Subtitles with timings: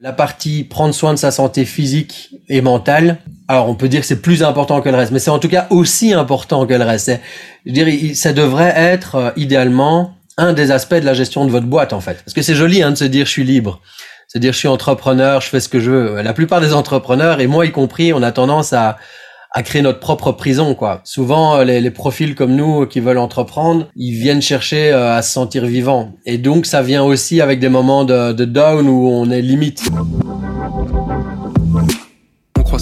[0.00, 4.06] La partie prendre soin de sa santé physique et mentale, alors on peut dire que
[4.06, 6.84] c'est plus important que le reste, mais c'est en tout cas aussi important que le
[6.84, 7.10] reste.
[7.66, 11.66] Je dirais, ça devrait être euh, idéalement un des aspects de la gestion de votre
[11.66, 12.22] boîte en fait.
[12.24, 13.80] Parce que c'est joli hein, de se dire je suis libre,
[14.28, 16.22] se dire je suis entrepreneur, je fais ce que je veux.
[16.22, 18.98] La plupart des entrepreneurs, et moi y compris, on a tendance à
[19.52, 21.00] à créer notre propre prison quoi.
[21.04, 25.22] Souvent euh, les, les, profils comme nous qui veulent entreprendre, ils viennent chercher euh, à
[25.22, 29.08] se sentir vivants et donc ça vient aussi avec des moments de, de down où
[29.08, 29.88] on est limite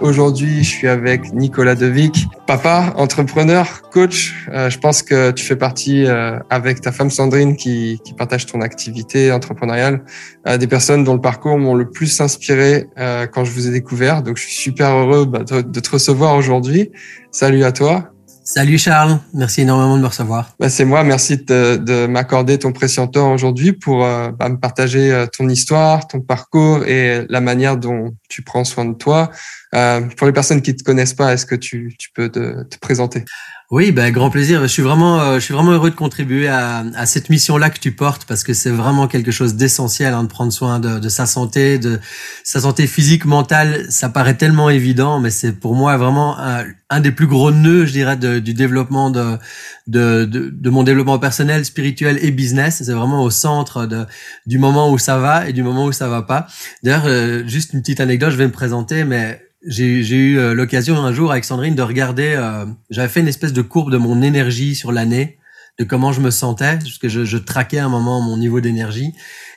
[0.00, 4.46] Aujourd'hui, je suis avec Nicolas Devic, papa, entrepreneur, coach.
[4.52, 8.46] Euh, je pense que tu fais partie, euh, avec ta femme Sandrine, qui, qui partage
[8.46, 10.04] ton activité entrepreneuriale,
[10.48, 12.86] euh, des personnes dont le parcours m'ont le plus inspiré
[13.32, 14.22] quand je vous ai découvert.
[14.22, 16.90] Donc, je suis super heureux bah, de, de te recevoir aujourd'hui.
[17.30, 18.11] Salut à toi.
[18.44, 20.54] Salut Charles, merci énormément de me recevoir.
[20.58, 24.58] Bah, c'est moi, merci de, de m'accorder ton précieux temps aujourd'hui pour euh, bah, me
[24.58, 29.30] partager euh, ton histoire, ton parcours et la manière dont tu prends soin de toi.
[29.76, 33.24] Euh, pour les personnes qui te connaissent pas, est-ce que tu, peux te présenter?
[33.72, 34.60] Oui, ben grand plaisir.
[34.60, 37.78] Je suis vraiment, euh, je suis vraiment heureux de contribuer à, à cette mission-là que
[37.78, 41.08] tu portes parce que c'est vraiment quelque chose d'essentiel hein, de prendre soin de, de,
[41.08, 41.98] sa santé, de
[42.44, 43.86] sa santé physique, mentale.
[43.88, 47.86] Ça paraît tellement évident, mais c'est pour moi vraiment un, un, des plus gros nœuds,
[47.86, 49.38] je dirais, de, du développement de,
[49.86, 52.82] de, de, mon développement personnel, spirituel et business.
[52.84, 54.04] C'est vraiment au centre de,
[54.44, 56.46] du moment où ça va et du moment où ça va pas.
[56.82, 60.96] D'ailleurs, euh, juste une petite anecdote, je vais me présenter, mais j'ai eu euh, l'occasion
[60.96, 64.22] un jour avec Sandrine de regarder, euh, j'avais fait une espèce de courbe de mon
[64.22, 65.38] énergie sur l'année,
[65.78, 68.60] de comment je me sentais, parce que je, je traquais à un moment mon niveau
[68.60, 69.12] d'énergie,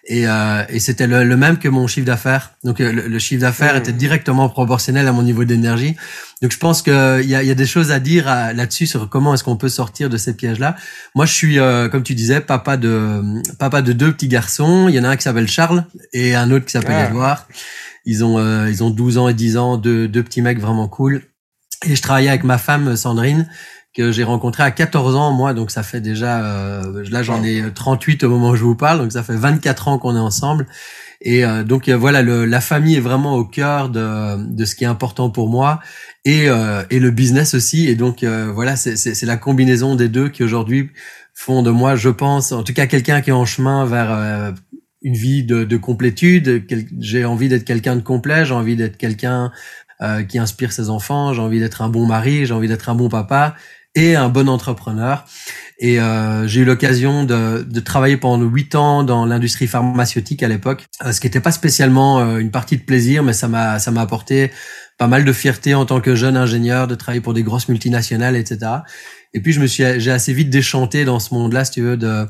[0.08, 2.54] et, euh, et c'était le, le, même que mon chiffre d'affaires.
[2.64, 3.80] Donc euh, le, chiffre d'affaires mmh.
[3.80, 5.96] était directement proportionnel à mon niveau d'énergie.
[6.42, 9.34] Donc je pense qu'il y a, y a des choses à dire là-dessus sur comment
[9.34, 10.76] est-ce qu'on peut sortir de ces pièges-là.
[11.16, 11.58] Moi je suis,
[11.92, 13.24] comme tu disais, papa de
[13.58, 14.88] papa de deux petits garçons.
[14.90, 17.10] Il y en a un qui s'appelle Charles et un autre qui s'appelle ah.
[17.10, 17.48] Edouard.
[18.06, 20.88] Ils ont, euh, ils ont 12 ans et 10 ans, deux, deux petits mecs vraiment
[20.88, 21.24] cool.
[21.86, 23.50] Et je travaillais avec ma femme Sandrine,
[23.94, 27.64] que j'ai rencontrée à 14 ans, moi, donc ça fait déjà, euh, là j'en ai
[27.74, 30.68] 38 au moment où je vous parle, donc ça fait 24 ans qu'on est ensemble.
[31.22, 34.84] Et euh, donc voilà, le, la famille est vraiment au cœur de, de ce qui
[34.84, 35.80] est important pour moi
[36.26, 36.48] et,
[36.90, 37.88] et le business aussi.
[37.88, 40.90] Et donc voilà, c'est la combinaison des deux qui aujourd'hui
[41.34, 44.54] font de moi, je pense, en tout cas quelqu'un qui est en chemin vers
[45.06, 46.66] une vie de, de complétude.
[47.00, 48.44] J'ai envie d'être quelqu'un de complet.
[48.44, 49.52] J'ai envie d'être quelqu'un
[50.02, 51.32] euh, qui inspire ses enfants.
[51.32, 52.46] J'ai envie d'être un bon mari.
[52.46, 53.56] J'ai envie d'être un bon papa
[53.94, 55.26] et un bon entrepreneur.
[55.80, 60.48] Et euh, j'ai eu l'occasion de, de, travailler pendant huit ans dans l'industrie pharmaceutique à
[60.48, 63.78] l'époque, euh, ce qui n'était pas spécialement euh, une partie de plaisir, mais ça m'a
[63.80, 64.52] ça m'a apporté
[64.98, 68.38] pas mal de fierté en tant que jeune ingénieur de travailler pour des grosses multinationales,
[68.38, 68.72] etc.
[69.36, 71.98] Et puis je me suis, j'ai assez vite déchanté dans ce monde-là, si tu veux,
[71.98, 72.26] de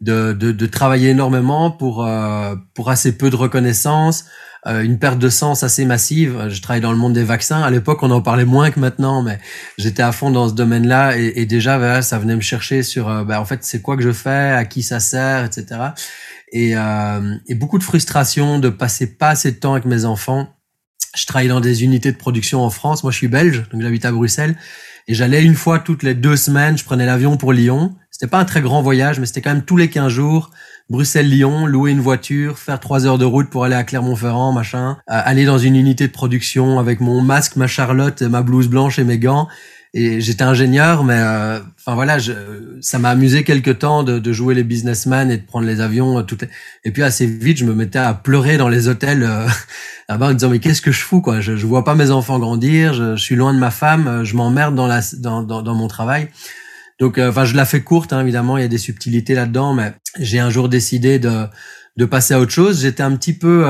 [0.00, 4.24] de, de, de travailler énormément pour euh, pour assez peu de reconnaissance,
[4.66, 6.48] euh, une perte de sens assez massive.
[6.48, 7.60] Je travaille dans le monde des vaccins.
[7.60, 9.38] À l'époque, on en parlait moins que maintenant, mais
[9.76, 13.38] j'étais à fond dans ce domaine-là et, déjà, ça venait me chercher sur, euh, bah,
[13.38, 15.66] en fait, c'est quoi que je fais, à qui ça sert, etc.
[16.52, 16.72] Et,
[17.48, 20.48] et beaucoup de frustration de passer pas assez de temps avec mes enfants.
[21.14, 23.02] Je travaille dans des unités de production en France.
[23.02, 24.56] Moi, je suis belge, donc j'habite à Bruxelles.
[25.08, 27.94] Et j'allais une fois toutes les deux semaines, je prenais l'avion pour Lyon.
[28.10, 30.50] C'était pas un très grand voyage, mais c'était quand même tous les 15 jours.
[30.90, 35.20] Bruxelles-Lyon, louer une voiture, faire trois heures de route pour aller à Clermont-Ferrand, machin, euh,
[35.24, 39.04] aller dans une unité de production avec mon masque, ma Charlotte, ma blouse blanche et
[39.04, 39.48] mes gants,
[39.98, 42.32] et j'étais ingénieur, mais euh, enfin voilà, je,
[42.82, 46.18] ça m'a amusé quelque temps de, de, jouer les businessmen et de prendre les avions.
[46.18, 46.44] Euh, toutes
[46.84, 49.46] Et puis assez vite, je me mettais à pleurer dans les hôtels euh,
[50.10, 51.40] là-bas en disant mais qu'est-ce que je fous quoi?
[51.40, 54.22] Je, je vois pas mes enfants grandir, je, je suis loin de ma femme, euh,
[54.22, 56.28] je m'emmerde dans la dans, dans, dans, mon travail.
[57.00, 59.94] Donc enfin je la fais courte hein, évidemment, il y a des subtilités là-dedans, mais
[60.18, 61.46] j'ai un jour décidé de
[61.96, 62.82] de passer à autre chose.
[62.82, 63.64] J'étais un petit peu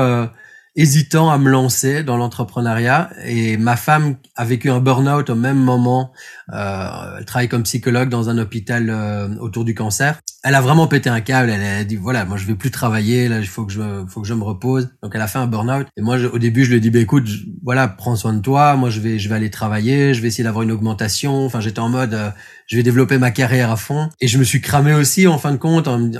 [0.77, 5.57] hésitant à me lancer dans l'entrepreneuriat et ma femme a vécu un burn-out au même
[5.57, 6.11] moment.
[6.53, 10.19] Euh, elle travaille comme psychologue dans un hôpital euh, autour du cancer.
[10.43, 11.49] Elle a vraiment pété un câble.
[11.49, 13.27] Elle a dit voilà, moi je vais plus travailler.
[13.27, 14.89] Là, il faut que je faut que je me repose.
[15.01, 15.87] Donc elle a fait un burn-out.
[15.97, 17.27] Et moi, au début, je lui ai dit bah écoute,
[17.63, 18.75] voilà, prends soin de toi.
[18.75, 20.13] Moi, je vais je vais aller travailler.
[20.13, 21.43] Je vais essayer d'avoir une augmentation.
[21.43, 22.29] Enfin, j'étais en mode euh,
[22.67, 24.09] je vais développer ma carrière à fond.
[24.21, 26.11] Et je me suis cramé aussi en fin de compte en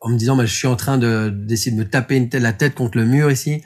[0.00, 2.54] en me disant bah, je suis en train de d'essayer de me taper une la
[2.54, 3.62] tête contre le mur ici.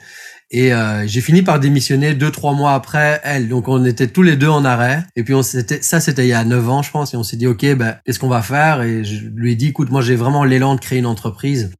[0.53, 3.47] Et euh, j'ai fini par démissionner deux trois mois après elle.
[3.47, 5.05] Donc on était tous les deux en arrêt.
[5.15, 7.13] Et puis on s'était ça c'était il y a neuf ans je pense.
[7.13, 8.81] Et on s'est dit ok ben qu'est-ce qu'on va faire?
[8.81, 11.71] Et je lui ai dit écoute moi j'ai vraiment l'élan de créer une entreprise.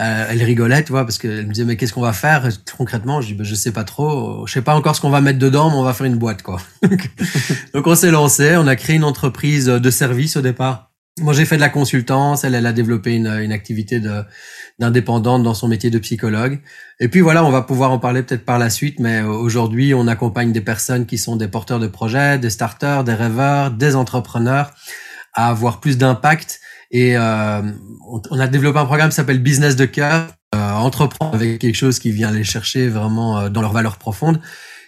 [0.00, 2.48] Euh, elle rigolait, tu vois, parce qu'elle me disait mais qu'est-ce qu'on va faire?
[2.76, 5.20] Concrètement Je dis ben, je sais pas trop, je sais pas encore ce qu'on va
[5.20, 6.60] mettre dedans, mais on va faire une boîte quoi.
[7.74, 10.93] Donc on s'est lancé, on a créé une entreprise de service au départ.
[11.20, 14.00] Moi j'ai fait de la consultance, elle elle a développé une, une activité
[14.80, 16.60] d'indépendante dans son métier de psychologue.
[16.98, 20.08] Et puis voilà, on va pouvoir en parler peut-être par la suite, mais aujourd'hui on
[20.08, 24.72] accompagne des personnes qui sont des porteurs de projets, des starters, des rêveurs, des entrepreneurs
[25.34, 26.60] à avoir plus d'impact
[26.94, 27.60] et euh,
[28.30, 31.98] on, a développé un programme qui s'appelle Business de cœur, euh, entreprendre avec quelque chose
[31.98, 34.40] qui vient les chercher vraiment euh, dans leurs valeurs profondes.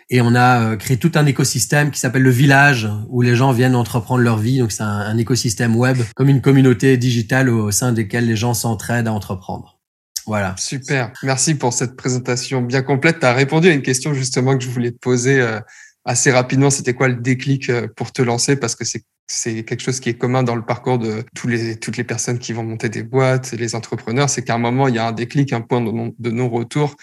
[0.09, 3.53] Et on a euh, créé tout un écosystème qui s'appelle le village, où les gens
[3.53, 4.59] viennent entreprendre leur vie.
[4.59, 9.09] Donc c'est un, écosystème web, comme une communauté digitale au sein desquelles les gens s'entraident
[9.09, 9.81] à entreprendre.
[10.27, 10.55] Voilà.
[10.59, 11.13] Super.
[11.23, 13.21] Merci pour cette présentation bien complète.
[13.21, 15.41] Tu as répondu à une question justement que je voulais te poser
[16.07, 16.71] assez rapidement.
[16.71, 18.57] C'était quoi le déclic pour te lancer?
[18.57, 21.77] Parce que c'est c'est quelque chose qui est commun dans le parcours de tous les,
[21.77, 24.95] toutes les personnes qui vont monter des boîtes, les entrepreneurs, c'est qu'à un moment, il
[24.95, 26.95] y a un déclic, un point de non-retour.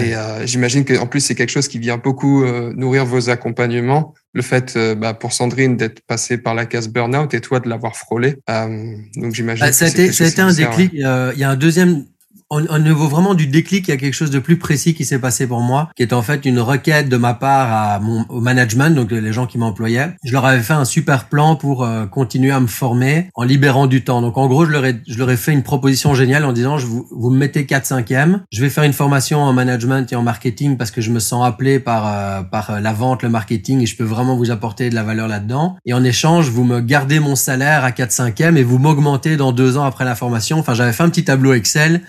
[0.00, 4.14] Et euh, j'imagine qu'en plus, c'est quelque chose qui vient beaucoup euh, nourrir vos accompagnements.
[4.32, 7.68] Le fait, euh, bah, pour Sandrine, d'être passée par la case burn-out et toi de
[7.68, 8.36] l'avoir frôlé.
[8.48, 10.92] donc j'imagine bah, ça a été, ça a été un déclic.
[10.94, 11.04] Il y
[11.44, 12.04] a un deuxième
[12.50, 15.18] au, niveau vraiment du déclic, il y a quelque chose de plus précis qui s'est
[15.18, 18.40] passé pour moi, qui est en fait une requête de ma part à mon au
[18.40, 20.14] management, donc les gens qui m'employaient.
[20.24, 23.86] Je leur avais fait un super plan pour euh, continuer à me former en libérant
[23.86, 24.22] du temps.
[24.22, 26.78] Donc en gros, je leur ai, je leur ai fait une proposition géniale en disant,
[26.78, 30.10] je vous, vous me mettez 4 5 e je vais faire une formation en management
[30.12, 33.22] et en marketing parce que je me sens appelé par euh, par euh, la vente,
[33.22, 35.76] le marketing et je peux vraiment vous apporter de la valeur là-dedans.
[35.84, 39.36] Et en échange, vous me gardez mon salaire à 4 5 e et vous m'augmentez
[39.36, 40.58] dans deux ans après la formation.
[40.58, 42.00] Enfin, j'avais fait un petit tableau Excel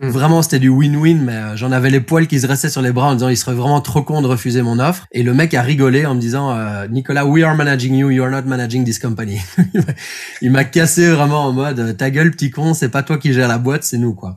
[0.00, 0.08] Mm.
[0.08, 2.92] Vraiment, c'était du win-win, mais euh, j'en avais les poils qui se restaient sur les
[2.92, 5.06] bras en disant il serait vraiment trop con de refuser mon offre.
[5.12, 8.22] Et le mec a rigolé en me disant euh, Nicolas, we are managing you, you
[8.22, 9.40] are not managing this company.
[10.42, 13.48] il m'a cassé vraiment en mode ta gueule petit con, c'est pas toi qui gère
[13.48, 14.36] la boîte, c'est nous quoi.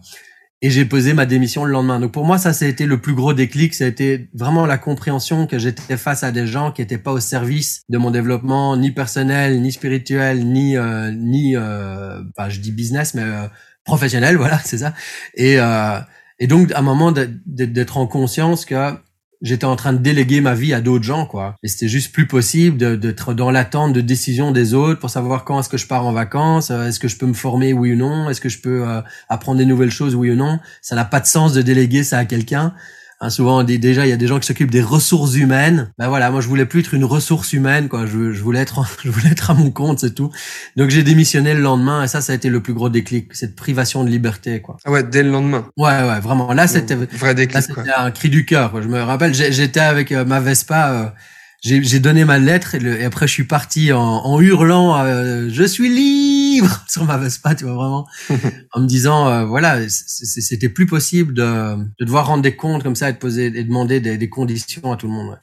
[0.62, 2.02] Et j'ai posé ma démission le lendemain.
[2.02, 3.74] Donc pour moi, ça, ça a été le plus gros déclic.
[3.74, 7.14] Ça a été vraiment la compréhension que j'étais face à des gens qui étaient pas
[7.14, 12.60] au service de mon développement, ni personnel, ni spirituel, ni euh, ni, euh, bah, je
[12.60, 13.48] dis business, mais euh,
[13.90, 14.94] professionnel, voilà, c'est ça.
[15.36, 16.00] Et, euh,
[16.40, 18.94] et donc, à un moment d'être en conscience que
[19.42, 21.56] j'étais en train de déléguer ma vie à d'autres gens, quoi.
[21.64, 25.60] Et c'était juste plus possible d'être dans l'attente de décisions des autres pour savoir quand
[25.60, 27.96] est-ce que je pars en vacances, euh, est-ce que je peux me former, oui ou
[27.96, 30.60] non, est-ce que je peux euh, apprendre des nouvelles choses, oui ou non.
[30.82, 32.74] Ça n'a pas de sens de déléguer ça à quelqu'un.
[33.22, 35.92] Hein, souvent, déjà, il y a des gens qui s'occupent des ressources humaines.
[35.98, 38.06] Ben voilà, moi, je voulais plus être une ressource humaine, quoi.
[38.06, 40.32] Je, je voulais être, je voulais être à mon compte, c'est tout.
[40.78, 43.58] Donc, j'ai démissionné le lendemain, et ça, ça a été le plus gros déclic, cette
[43.58, 44.78] privation de liberté, quoi.
[44.86, 45.68] Ah ouais, dès le lendemain.
[45.76, 46.54] Ouais, ouais, vraiment.
[46.54, 47.62] Là, c'était vrai déclic.
[47.62, 48.82] c'était un cri du cœur.
[48.82, 50.92] Je me rappelle, j'étais avec euh, ma Vespa.
[50.92, 51.06] Euh,
[51.62, 55.90] j'ai donné ma lettre et, après je suis parti en, en hurlant euh, je suis
[55.90, 56.39] libre
[56.88, 58.08] sur ma Vespa tu vois vraiment
[58.74, 62.96] en me disant euh, voilà c'était plus possible de, de, devoir rendre des comptes comme
[62.96, 65.38] ça et de poser et demander des, des conditions à tout le monde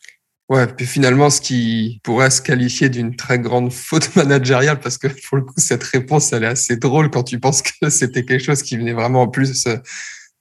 [0.51, 0.57] ouais.
[0.57, 5.09] ouais puis finalement ce qui pourrait se qualifier d'une très grande faute managériale parce que
[5.29, 8.45] pour le coup cette réponse elle est assez drôle quand tu penses que c'était quelque
[8.45, 9.77] chose qui venait vraiment en plus euh,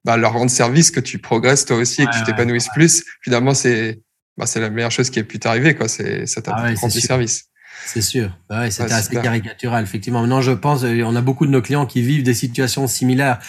[0.03, 3.53] bah, leur rendre service que tu progresses toi aussi et que tu t'épanouisses plus finalement
[3.53, 3.99] c'est
[4.37, 5.87] bah, c'est la meilleure chose qui ait pu t'arriver, quoi.
[5.87, 7.45] C'est, ça t'a ah service.
[7.85, 8.29] C'est sûr.
[8.49, 10.21] Bah ouais, c'était assez caricatural, effectivement.
[10.21, 13.39] Maintenant, je pense, euh, on a beaucoup de nos clients qui vivent des situations similaires.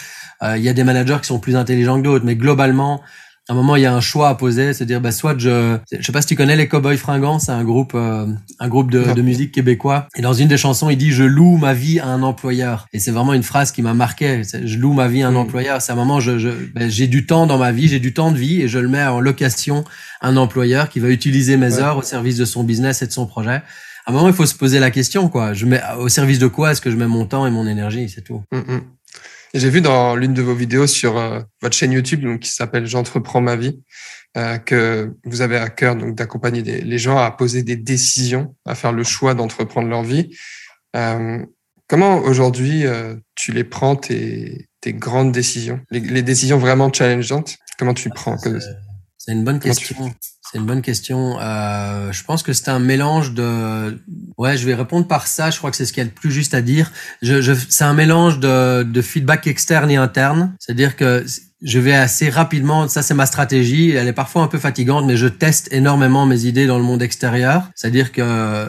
[0.43, 3.01] Euh, il y a des managers qui sont plus intelligents que d'autres, mais globalement,
[3.49, 5.77] à un moment il y a un choix à poser, c'est dire bah soit je
[5.91, 8.27] je sais pas si tu connais les Cowboys fringants, c'est un groupe euh,
[8.59, 11.55] un groupe de, de, musique québécois et dans une des chansons il dit je loue
[11.55, 14.91] ma vie à un employeur et c'est vraiment une phrase qui m'a marqué, je loue
[14.91, 15.37] ma vie à un mm.
[15.37, 18.13] employeur, c'est un moment je, je ben, j'ai du temps dans ma vie, j'ai du
[18.13, 19.85] temps de vie et je le mets en location
[20.19, 23.13] à un employeur qui va utiliser mes heures au service de son business et de
[23.13, 23.61] son projet.
[24.07, 26.47] À un moment il faut se poser la question quoi, je mets au service de
[26.47, 28.41] quoi est-ce que je mets mon temps et mon énergie, c'est tout.
[28.53, 28.81] Mm, mm.
[29.53, 32.85] J'ai vu dans l'une de vos vidéos sur euh, votre chaîne YouTube, donc qui s'appelle
[32.85, 33.81] J'entreprends ma vie,
[34.37, 38.75] euh, que vous avez à cœur donc d'accompagner les gens à poser des décisions, à
[38.75, 40.33] faire le choix d'entreprendre leur vie.
[40.95, 41.45] Euh,
[41.87, 42.85] comment aujourd'hui
[43.35, 47.57] tu les prends tes, tes grandes décisions, les, décisions vraiment challengeantes?
[47.77, 48.37] Comment tu prends
[49.27, 50.15] C'est une bonne question.
[50.41, 51.37] C'est une bonne question.
[51.41, 54.01] Euh, je pense que c'est un mélange de.
[54.37, 55.49] Ouais, je vais répondre par ça.
[55.49, 56.93] Je crois que c'est ce qu'il y a de plus juste à dire.
[57.21, 57.51] Je, je...
[57.67, 60.55] C'est un mélange de, de feedback externe et interne.
[60.59, 61.25] C'est-à-dire que
[61.61, 62.87] je vais assez rapidement.
[62.87, 63.91] Ça, c'est ma stratégie.
[63.91, 67.01] Elle est parfois un peu fatigante, mais je teste énormément mes idées dans le monde
[67.01, 67.69] extérieur.
[67.75, 68.65] C'est-à-dire que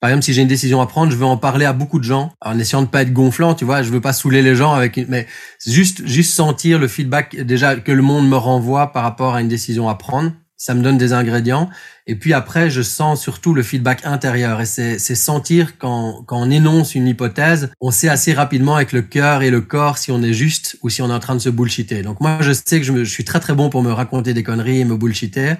[0.00, 2.04] Par exemple, si j'ai une décision à prendre, je veux en parler à beaucoup de
[2.04, 3.82] gens, en essayant de pas être gonflant, tu vois.
[3.82, 5.26] Je veux pas saouler les gens avec, mais
[5.66, 9.48] juste juste sentir le feedback déjà que le monde me renvoie par rapport à une
[9.48, 10.32] décision à prendre.
[10.56, 11.70] Ça me donne des ingrédients.
[12.06, 14.60] Et puis après, je sens surtout le feedback intérieur.
[14.60, 19.00] Et c'est sentir quand, quand on énonce une hypothèse, on sait assez rapidement avec le
[19.00, 21.40] cœur et le corps si on est juste ou si on est en train de
[21.40, 22.02] se bullshiter.
[22.02, 24.42] Donc moi, je sais que je, je suis très très bon pour me raconter des
[24.42, 25.54] conneries et me bullshiter.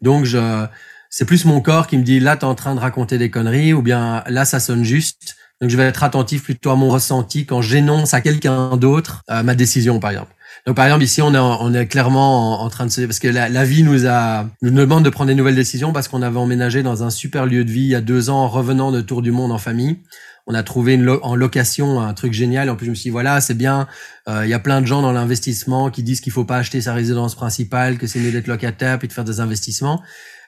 [0.00, 0.66] Donc je
[1.10, 3.30] c'est plus mon corps qui me dit là, tu es en train de raconter des
[3.30, 5.36] conneries ou bien là, ça sonne juste.
[5.60, 9.42] Donc, je vais être attentif plutôt à mon ressenti quand j'énonce à quelqu'un d'autre euh,
[9.42, 10.32] ma décision, par exemple.
[10.66, 13.02] Donc, par exemple, ici, on est, on est clairement en, train de se...
[13.02, 16.22] Parce que la, vie nous a nous demande de prendre des nouvelles décisions parce qu'on
[16.22, 18.90] avait emménagé dans un super lieu de vie il y a deux ans en revenant
[18.90, 19.98] de tour du monde en famille.
[20.46, 22.70] On a trouvé une en location un truc génial.
[22.70, 23.86] En plus, je me suis dit, voilà, c'est bien.
[24.28, 26.80] Euh, il y a plein de gens dans l'investissement qui disent qu'il faut pas acheter
[26.80, 30.02] sa résidence principale, que c'est mieux d'être locataire puis de faire des investissements.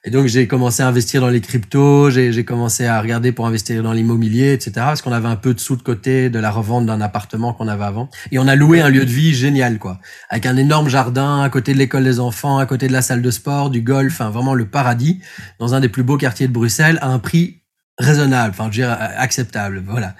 [0.05, 3.85] Et donc j'ai commencé à investir dans les cryptos, j'ai commencé à regarder pour investir
[3.85, 4.73] dans l'immobilier, etc.
[4.75, 7.69] Parce qu'on avait un peu de sous de côté de la revente d'un appartement qu'on
[7.69, 8.09] avait avant.
[8.33, 11.49] Et on a loué un lieu de vie génial, quoi, avec un énorme jardin à
[11.51, 14.31] côté de l'école des enfants, à côté de la salle de sport, du golf, enfin
[14.31, 15.21] vraiment le paradis,
[15.61, 17.63] dans un des plus beaux quartiers de Bruxelles, à un prix
[17.99, 20.17] raisonnable, enfin je veux dire acceptable, voilà.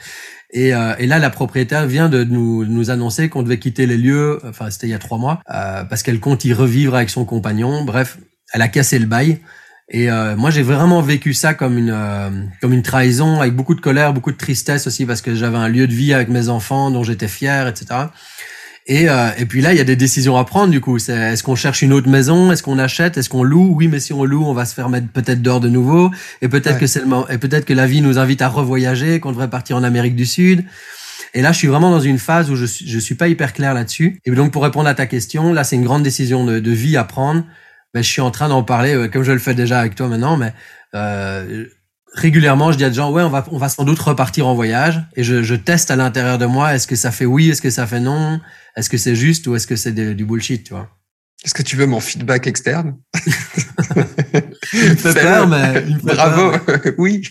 [0.53, 3.97] Et, euh, et, là, la propriétaire vient de nous, nous annoncer qu'on devait quitter les
[3.97, 7.11] lieux, enfin c'était il y a trois mois, euh, parce qu'elle compte y revivre avec
[7.11, 7.85] son compagnon.
[7.85, 8.19] Bref,
[8.53, 9.41] elle a cassé le bail.
[9.95, 12.31] Et euh, moi, j'ai vraiment vécu ça comme une euh,
[12.63, 15.69] comme une trahison, avec beaucoup de colère, beaucoup de tristesse aussi, parce que j'avais un
[15.69, 18.07] lieu de vie avec mes enfants dont j'étais fier, etc.
[18.87, 20.99] Et, euh, et puis là, il y a des décisions à prendre du coup.
[20.99, 23.75] C'est est-ce qu'on cherche une autre maison, est-ce qu'on achète, est-ce qu'on loue?
[23.77, 26.49] Oui, mais si on loue, on va se faire mettre peut-être dehors de nouveau, et
[26.49, 29.51] peut-être que c'est le et peut-être que la vie nous invite à revoyager, qu'on devrait
[29.51, 30.65] partir en Amérique du Sud.
[31.35, 33.53] Et là, je suis vraiment dans une phase où je suis, je suis pas hyper
[33.53, 34.21] clair là-dessus.
[34.25, 36.97] Et donc, pour répondre à ta question, là, c'est une grande décision de, de vie
[36.97, 37.45] à prendre
[37.95, 40.09] ben, je suis en train d'en parler, euh, comme je le fais déjà avec toi
[40.09, 40.53] maintenant, mais
[40.95, 41.67] euh,
[42.15, 44.55] régulièrement, je dis à des gens, ouais, on va, on va sans doute repartir en
[44.55, 47.63] voyage, et je, je teste à l'intérieur de moi, est-ce que ça fait oui, est-ce
[47.63, 48.41] que ça fait non,
[48.77, 50.89] est-ce que c'est juste ou est-ce que c'est du bullshit, tu vois.
[51.45, 52.97] Est-ce que tu veux mon feedback externe?
[54.73, 56.57] fait peur, mais bravo.
[56.99, 57.23] oui,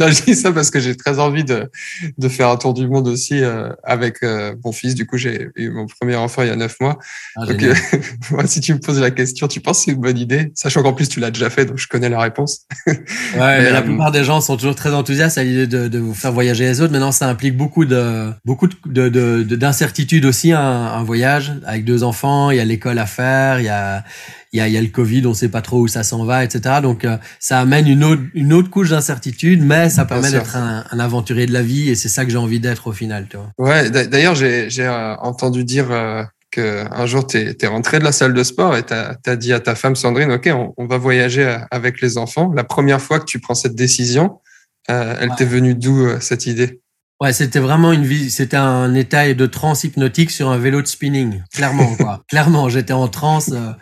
[0.00, 1.70] non, je dis ça parce que j'ai très envie de
[2.16, 4.94] de faire un tour du monde aussi euh, avec euh, mon fils.
[4.94, 6.98] Du coup, j'ai eu mon premier enfant il y a neuf mois.
[7.36, 7.74] Ah, donc, euh,
[8.30, 10.82] moi, si tu me poses la question, tu penses que c'est une bonne idée, sachant
[10.82, 12.60] qu'en plus tu l'as déjà fait, donc je connais la réponse.
[12.86, 12.96] ouais,
[13.36, 16.32] mais, la plupart des gens sont toujours très enthousiastes à l'idée de, de vous faire
[16.32, 16.92] voyager les autres.
[16.92, 22.50] Maintenant, ça implique beaucoup de beaucoup de d'incertitudes aussi un, un voyage avec deux enfants.
[22.50, 24.04] Il y a l'école à faire il y a
[24.52, 26.24] il y a, il y a le Covid, on sait pas trop où ça s'en
[26.24, 26.76] va, etc.
[26.82, 30.84] Donc euh, ça amène une autre une autre couche d'incertitude, mais ça permet d'être un,
[30.90, 33.36] un, aventurier de la vie et c'est ça que j'ai envie d'être au final, tu
[33.36, 33.52] vois.
[33.58, 38.12] Ouais, d'ailleurs j'ai euh, entendu dire euh, que un jour tu es, rentré de la
[38.12, 40.96] salle de sport et tu as, dit à ta femme Sandrine, ok, on, on, va
[40.96, 42.50] voyager avec les enfants.
[42.54, 44.40] La première fois que tu prends cette décision,
[44.88, 46.80] elle t'est venue d'où cette idée?
[47.20, 50.86] Ouais, c'était vraiment une vie, c'était un état de transe hypnotique sur un vélo de
[50.86, 52.22] spinning, clairement quoi.
[52.28, 53.72] clairement, j'étais en transe, euh,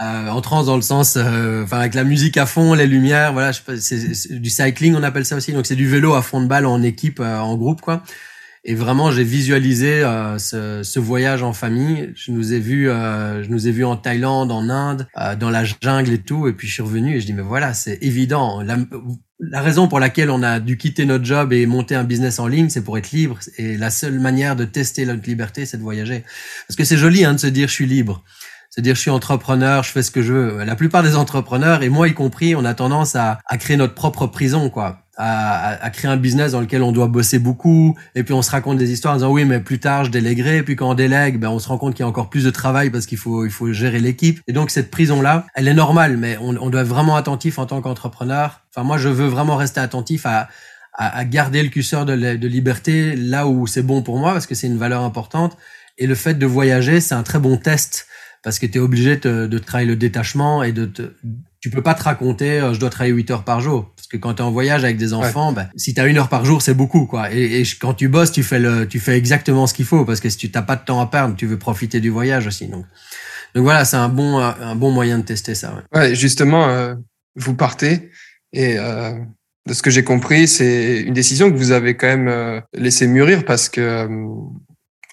[0.00, 3.52] euh, en dans le sens, euh, enfin avec la musique à fond, les lumières, voilà,
[3.52, 5.52] c'est du cycling, on appelle ça aussi.
[5.52, 8.02] Donc c'est du vélo à fond de balle en équipe, en groupe quoi.
[8.64, 10.02] Et vraiment, j'ai visualisé
[10.38, 12.10] ce, ce, voyage en famille.
[12.14, 15.06] Je nous ai vus, je nous ai vus en Thaïlande, en Inde,
[15.38, 16.48] dans la jungle et tout.
[16.48, 18.60] Et puis je suis revenu et je dis mais voilà, c'est évident.
[18.60, 18.76] La,
[19.40, 22.48] la raison pour laquelle on a dû quitter notre job et monter un business en
[22.48, 23.38] ligne, c'est pour être libre.
[23.56, 26.24] Et la seule manière de tester notre liberté, c'est de voyager.
[26.66, 28.24] Parce que c'est joli hein, de se dire je suis libre.
[28.78, 30.64] Se dire je suis entrepreneur, je fais ce que je veux.
[30.64, 33.94] La plupart des entrepreneurs, et moi y compris, on a tendance à, à créer notre
[33.94, 35.00] propre prison, quoi.
[35.16, 38.78] À, créer un business dans lequel on doit bosser beaucoup et puis on se raconte
[38.78, 41.40] des histoires en disant oui mais plus tard je déléguerai et puis quand on délègue
[41.40, 43.44] ben on se rend compte qu'il y a encore plus de travail parce qu'il faut
[43.44, 44.40] il faut gérer l'équipe.
[44.46, 47.58] Et donc cette prison là elle est normale mais on, on doit être vraiment attentif
[47.58, 48.60] en tant qu'entrepreneur.
[48.72, 50.48] Enfin moi je veux vraiment rester attentif à
[50.92, 54.54] à, garder le curseur de, de liberté là où c'est bon pour moi parce que
[54.54, 55.56] c'est une valeur importante.
[55.96, 58.06] Et le fait de voyager c'est un très bon test
[58.42, 61.02] parce que tu es obligé de, de travailler le détachement et de te,
[61.60, 63.92] tu peux pas te raconter euh, je dois travailler 8 heures par jour.
[63.96, 66.18] Parce que quand tu es en voyage avec des enfants ben, si tu as une
[66.18, 67.32] heure par jour c'est beaucoup quoi.
[67.32, 70.20] Et, et, quand tu bosses tu fais le tu fais exactement ce qu'il faut parce
[70.20, 72.68] que si tu t'as pas de temps à perdre tu veux profiter du voyage aussi
[72.68, 72.84] donc.
[73.54, 76.94] Donc voilà c'est un bon un bon moyen de tester ça ouais, ouais justement euh,
[77.34, 78.10] vous partez
[78.52, 79.12] et euh,
[79.66, 83.06] de ce que j'ai compris c'est une décision que vous avez quand même euh, laissé
[83.06, 84.06] mûrir parce que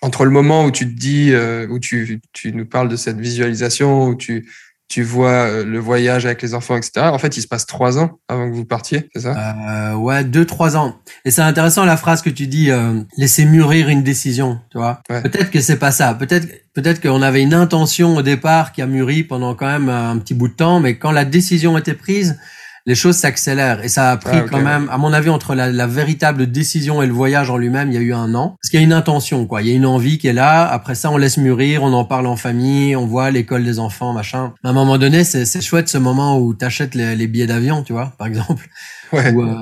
[0.05, 1.33] entre le moment où tu te dis
[1.69, 4.45] où tu tu nous parles de cette visualisation où tu
[4.87, 7.07] tu vois euh, le voyage avec les enfants, etc.
[7.07, 9.35] En fait, il se passe trois ans avant que vous partiez, c'est ça?
[9.35, 10.95] Euh, Ouais, deux, trois ans.
[11.25, 15.01] Et c'est intéressant la phrase que tu dis, euh, laisser mûrir une décision, tu vois?
[15.07, 16.13] Peut-être que c'est pas ça.
[16.13, 20.17] Peut-être, peut-être qu'on avait une intention au départ qui a mûri pendant quand même un
[20.19, 22.37] petit bout de temps, mais quand la décision était prise,
[22.85, 23.83] les choses s'accélèrent.
[23.83, 27.01] Et ça a pris Ah, quand même, à mon avis, entre la, la véritable décision
[27.01, 28.55] et le voyage en lui-même, il y a eu un an.
[28.61, 29.61] Parce qu'il y a une intention, quoi.
[29.61, 30.65] Il y a une envie qui est là.
[30.67, 34.13] Après ça, on laisse mûrir, on en parle en famille, on voit l'école des enfants,
[34.13, 34.53] machin.
[34.63, 37.93] À un moment donné, c'est chouette ce moment où t'achètes les, les billets d'avion, tu
[37.93, 38.67] vois, par exemple.
[39.13, 39.31] Ouais.
[39.33, 39.53] Ou, euh,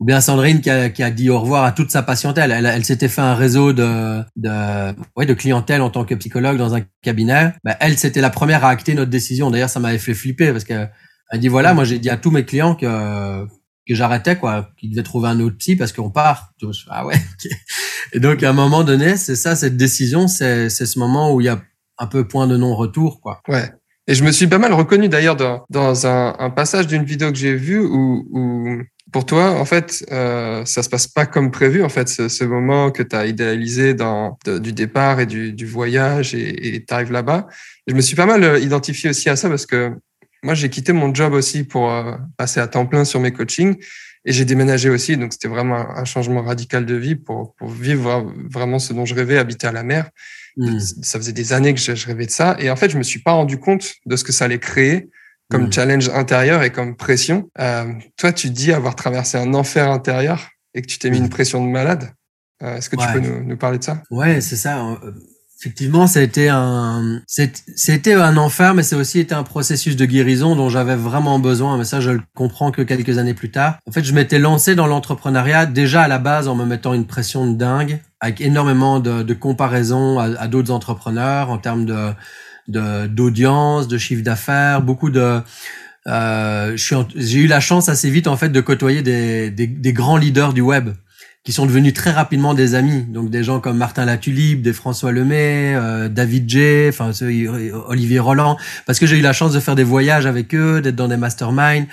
[0.00, 2.52] ou bien Sandrine qui a, qui a dit au revoir à toute sa patientèle.
[2.52, 6.56] Elle, elle s'était fait un réseau de, de, ouais, de clientèle en tant que psychologue
[6.56, 7.52] dans un cabinet.
[7.64, 9.50] Bah, elle, c'était la première à acter notre décision.
[9.50, 10.86] D'ailleurs, ça m'avait fait flipper parce que
[11.30, 13.44] elle dit voilà, moi j'ai dit à tous mes clients que
[13.86, 16.52] que j'arrêtais quoi, qu'ils devaient trouver un autre psy parce qu'on part.
[16.88, 17.16] Ah ouais.
[18.12, 21.40] Et donc à un moment donné, c'est ça cette décision, c'est c'est ce moment où
[21.40, 21.60] il y a
[21.98, 23.40] un peu point de non-retour quoi.
[23.48, 23.70] Ouais.
[24.06, 27.30] Et je me suis pas mal reconnu d'ailleurs dans, dans un, un passage d'une vidéo
[27.30, 28.78] que j'ai vue où, où
[29.12, 31.82] pour toi, en fait, euh, ça se passe pas comme prévu.
[31.82, 35.52] En fait, ce, ce moment que tu as idéalisé dans, de- du départ et du,
[35.52, 37.48] du voyage et tu arrives là-bas.
[37.86, 39.92] Je me suis pas mal euh, identifié aussi à ça parce que
[40.42, 43.76] moi, j'ai quitté mon job aussi pour euh, passer à temps plein sur mes coachings
[44.24, 45.16] et j'ai déménagé aussi.
[45.16, 49.14] Donc, c'était vraiment un, changement radical de vie pour, pour vivre vraiment ce dont je
[49.14, 50.10] rêvais, habiter à la mer.
[50.56, 50.78] Hmm.
[50.78, 52.56] Ça faisait des années que je, rêvais de ça.
[52.58, 55.08] Et en fait, je me suis pas rendu compte de ce que ça allait créer
[55.50, 55.72] comme Mm.
[55.72, 57.50] challenge intérieur et comme pression.
[57.58, 61.24] Euh, toi, tu dis avoir traversé un enfer intérieur et que tu t'es mis Mm.
[61.24, 62.12] une pression de malade.
[62.62, 64.02] Euh, Est-ce que tu peux nous, nous parler de ça?
[64.10, 64.98] Ouais, c'est ça.
[65.60, 70.04] Effectivement, ça a été un, c'était un enfer, mais c'est aussi été un processus de
[70.04, 71.76] guérison dont j'avais vraiment besoin.
[71.76, 73.78] Mais ça, je le comprends que quelques années plus tard.
[73.88, 77.06] En fait, je m'étais lancé dans l'entrepreneuriat déjà à la base en me mettant une
[77.06, 82.12] pression de dingue, avec énormément de, de comparaisons à, d'autres entrepreneurs en termes de
[82.68, 85.40] d'audience, de, chiffre d'affaires, beaucoup de
[86.06, 90.18] euh, j'ai eu la chance assez vite en fait de côtoyer des, des, des grands
[90.18, 90.90] leaders du web
[91.48, 93.04] qui sont devenus très rapidement des amis.
[93.08, 97.48] Donc des gens comme Martin Latulipe, des François Lemay, euh, David J, enfin ceux-
[97.86, 100.94] Olivier Roland, parce que j'ai eu la chance de faire des voyages avec eux, d'être
[100.96, 101.86] dans des masterminds.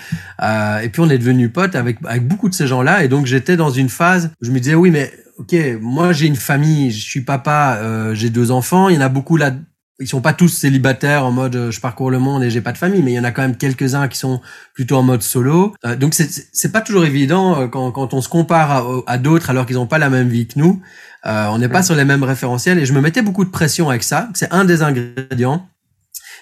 [0.44, 3.06] Euh, et puis on est devenus potes avec avec beaucoup de ces gens-là.
[3.06, 6.28] Et donc j'étais dans une phase où je me disais oui mais ok moi j'ai
[6.28, 9.54] une famille, je suis papa, euh, j'ai deux enfants, il y en a beaucoup là
[10.00, 12.74] ils sont pas tous célibataires en mode euh, je parcours le monde et j'ai pas
[12.74, 14.42] de famille, mais il y en a quand même quelques-uns qui sont
[14.74, 15.74] plutôt en mode solo.
[15.86, 19.18] Euh, donc c'est c'est pas toujours évident euh, quand quand on se compare à, à
[19.18, 20.82] d'autres alors qu'ils ont pas la même vie que nous.
[21.26, 23.90] Euh, on n'est pas sur les mêmes référentiels et je me mettais beaucoup de pression
[23.90, 24.30] avec ça.
[24.36, 25.68] C'est un des ingrédients.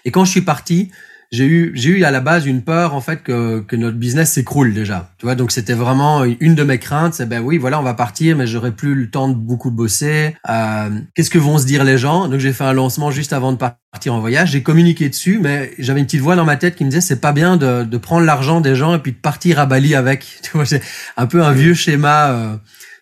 [0.03, 0.91] Et quand je suis parti,
[1.33, 4.31] j'ai eu j'ai eu à la base une peur en fait que que notre business
[4.31, 5.09] s'écroule déjà.
[5.17, 7.95] Tu vois, donc c'était vraiment une de mes craintes, c'est ben oui, voilà, on va
[7.95, 10.35] partir mais j'aurai plus le temps de beaucoup bosser.
[10.47, 12.27] Euh, qu'est-ce que vont se dire les gens?
[12.27, 15.71] Donc j'ai fait un lancement juste avant de partir en voyage, j'ai communiqué dessus mais
[15.79, 17.97] j'avais une petite voix dans ma tête qui me disait c'est pas bien de de
[17.97, 20.23] prendre l'argent des gens et puis de partir à Bali avec.
[20.43, 20.83] Tu vois, c'est
[21.17, 22.55] un peu un vieux schéma euh,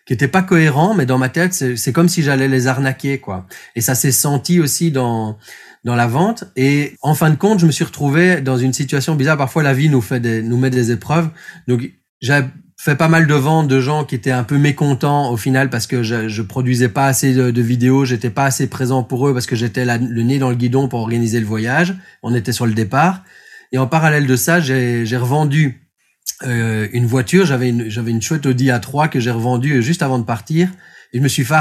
[0.06, 3.46] qui était pas cohérent mais dans ma tête c'est comme si j'allais les arnaquer quoi.
[3.76, 5.36] Et ça s'est senti aussi dans
[5.84, 6.44] dans la vente.
[6.56, 9.36] Et en fin de compte, je me suis retrouvé dans une situation bizarre.
[9.36, 11.28] Parfois, la vie nous fait des, nous met des épreuves.
[11.66, 11.90] Donc,
[12.20, 12.40] j'ai
[12.78, 15.86] fait pas mal de ventes de gens qui étaient un peu mécontents au final parce
[15.86, 19.46] que je, je produisais pas assez de, vidéos, j'étais pas assez présent pour eux parce
[19.46, 21.94] que j'étais le nez dans le guidon pour organiser le voyage.
[22.22, 23.22] On était sur le départ.
[23.72, 25.88] Et en parallèle de ça, j'ai revendu
[26.44, 27.46] euh, une voiture.
[27.46, 30.68] J'avais une, j'avais une chouette Audi A3 que j'ai revendue juste avant de partir.
[31.12, 31.54] Et je me suis fait.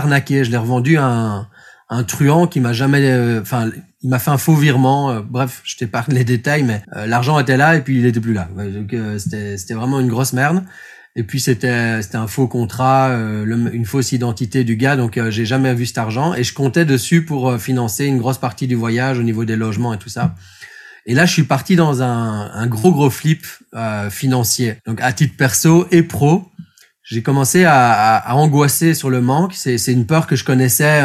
[0.43, 1.47] Je l'ai revendu à un,
[1.91, 3.69] un truand qui m'a jamais, euh, enfin,
[4.01, 5.12] il m'a fait un faux virement.
[5.12, 8.21] euh, bref, je t'épargne les détails, mais euh, l'argent était là et puis il était
[8.21, 8.49] plus là.
[9.19, 10.63] C'était, vraiment une grosse merde.
[11.17, 14.95] Et puis c'était, c'était un faux contrat, une fausse identité du gars.
[14.95, 18.65] Donc j'ai jamais vu cet argent et je comptais dessus pour financer une grosse partie
[18.65, 20.36] du voyage au niveau des logements et tout ça.
[21.06, 23.45] Et là, je suis parti dans un, gros gros flip
[24.10, 24.77] financier.
[24.88, 26.49] Donc à titre perso et pro,
[27.04, 29.51] j'ai commencé à, angoisser sur le manque.
[29.54, 31.01] C'est, une peur que je connaissais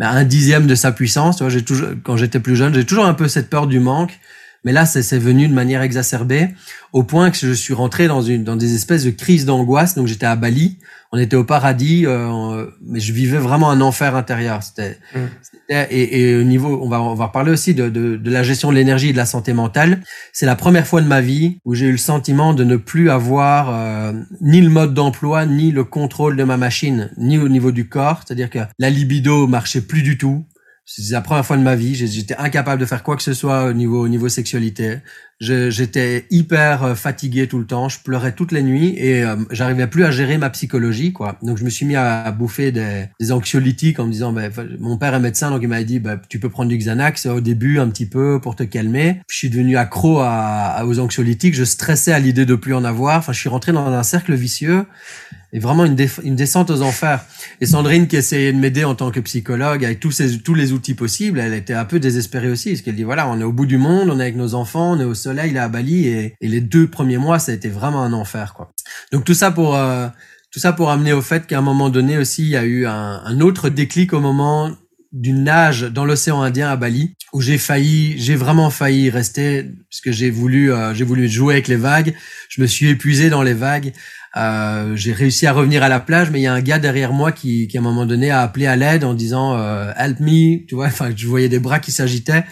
[0.00, 1.36] un dixième de sa puissance.
[1.36, 3.80] Tu vois, j'ai toujours, quand j'étais plus jeune, j'ai toujours un peu cette peur du
[3.80, 4.18] manque.
[4.64, 6.48] Mais là, c'est, c'est venu de manière exacerbée,
[6.92, 9.94] au point que je suis rentré dans une, dans des espèces de crises d'angoisse.
[9.94, 10.78] Donc j'étais à Bali,
[11.12, 14.62] on était au paradis, euh, mais je vivais vraiment un enfer intérieur.
[14.62, 15.18] C'était, Mm.
[15.42, 18.42] c'était- et, et au niveau, on va, on va reparler aussi de, de, de la
[18.42, 20.00] gestion de l'énergie et de la santé mentale.
[20.32, 23.10] C'est la première fois de ma vie où j'ai eu le sentiment de ne plus
[23.10, 27.70] avoir euh, ni le mode d'emploi, ni le contrôle de ma machine, ni au niveau
[27.70, 28.22] du corps.
[28.26, 30.44] C'est-à-dire que la libido marchait plus du tout.
[30.86, 31.94] C'est la première fois de ma vie.
[31.94, 34.98] J'étais incapable de faire quoi que ce soit au niveau, au niveau sexualité.
[35.44, 37.88] J'étais hyper euh, fatigué tout le temps.
[37.88, 41.36] Je pleurais toutes les nuits et euh, j'arrivais plus à gérer ma psychologie, quoi.
[41.42, 45.14] Donc je me suis mis à, bouffer des, anxiolytiques en me disant, ben, mon père
[45.14, 47.88] est médecin, donc il m'avait dit, ben, tu peux prendre du Xanax au début un
[47.88, 49.20] petit peu pour te calmer.
[49.28, 51.54] Je suis devenu accro aux anxiolytiques.
[51.54, 53.18] Je stressais à l'idée de plus en avoir.
[53.18, 54.86] Enfin, je suis rentré dans un cercle vicieux.
[55.52, 57.24] et vraiment une, descente aux enfers.
[57.60, 60.94] Et Sandrine qui essayait de m'aider en tant que psychologue avec tous tous les outils
[60.94, 63.66] possibles, elle était un peu désespérée aussi parce qu'elle dit voilà, on est au bout
[63.66, 66.36] du monde, on est avec nos enfants, on est au soleil là à Bali et,
[66.40, 68.72] les deux premiers mois ça a été vraiment un enfer quoi.
[69.12, 70.08] Donc tout ça pour euh,
[70.50, 72.86] tout ça pour amener au fait qu'à un moment donné aussi il y a eu
[72.86, 74.70] un, un autre déclic au moment
[75.12, 80.00] d'une nage dans l'océan Indien à Bali où j'ai failli, j'ai vraiment failli rester parce
[80.00, 82.14] que j'ai voulu, euh, j'ai voulu jouer avec les vagues.
[82.48, 83.92] Je me suis épuisé dans les vagues.
[84.36, 87.12] Euh, j'ai réussi à revenir à la plage, mais il y a un gars derrière
[87.12, 90.20] moi qui, qui à un moment donné a appelé à l'aide en disant euh, "Help
[90.20, 90.86] me", tu vois.
[90.86, 92.44] Enfin, je voyais des bras qui s'agitaient.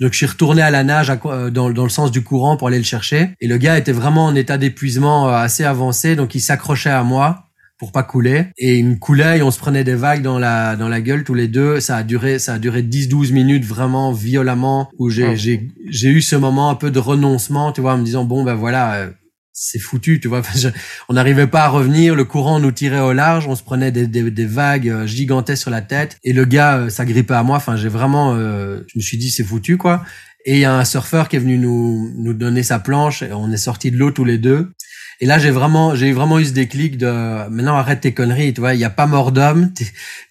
[0.00, 2.68] Donc je suis retourné à la nage euh, dans, dans, le sens du courant pour
[2.68, 3.30] aller le chercher.
[3.40, 7.44] Et le gars était vraiment en état d'épuisement assez avancé, donc il s'accrochait à moi
[7.78, 10.76] pour pas couler et il me coulait et on se prenait des vagues dans la
[10.76, 13.64] dans la gueule tous les deux ça a duré ça a duré 10 12 minutes
[13.64, 15.34] vraiment violemment où j'ai oh.
[15.34, 18.44] j'ai j'ai eu ce moment un peu de renoncement tu vois en me disant bon
[18.44, 19.10] ben voilà euh,
[19.54, 20.42] c'est foutu, tu vois.
[21.08, 24.46] on n'arrivait pas à revenir, le courant nous tirait au large, on se prenait des,
[24.46, 27.56] vagues euh, gigantesques sur la tête, et le gars euh, s'agrippait à moi.
[27.56, 30.04] Enfin, j'ai vraiment, je me suis dit c'est foutu quoi.
[30.44, 33.56] Et il y a un surfeur qui est venu nous donner sa planche, on est
[33.56, 34.72] sortis de l'eau tous les deux.
[35.20, 38.60] Et là, j'ai vraiment, j'ai vraiment eu ce déclic de maintenant arrête tes conneries, tu
[38.60, 39.86] vois, il y a pas mort d'homme, t'es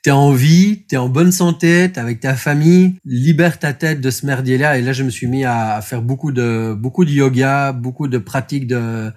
[0.06, 4.10] es en vie, t'es en bonne santé, t'es avec ta famille, libère ta tête de
[4.10, 4.78] ce merdier-là.
[4.78, 8.18] Et là, je me suis mis à, faire beaucoup de beaucoup de yoga, beaucoup de
[8.18, 9.12] pratiques de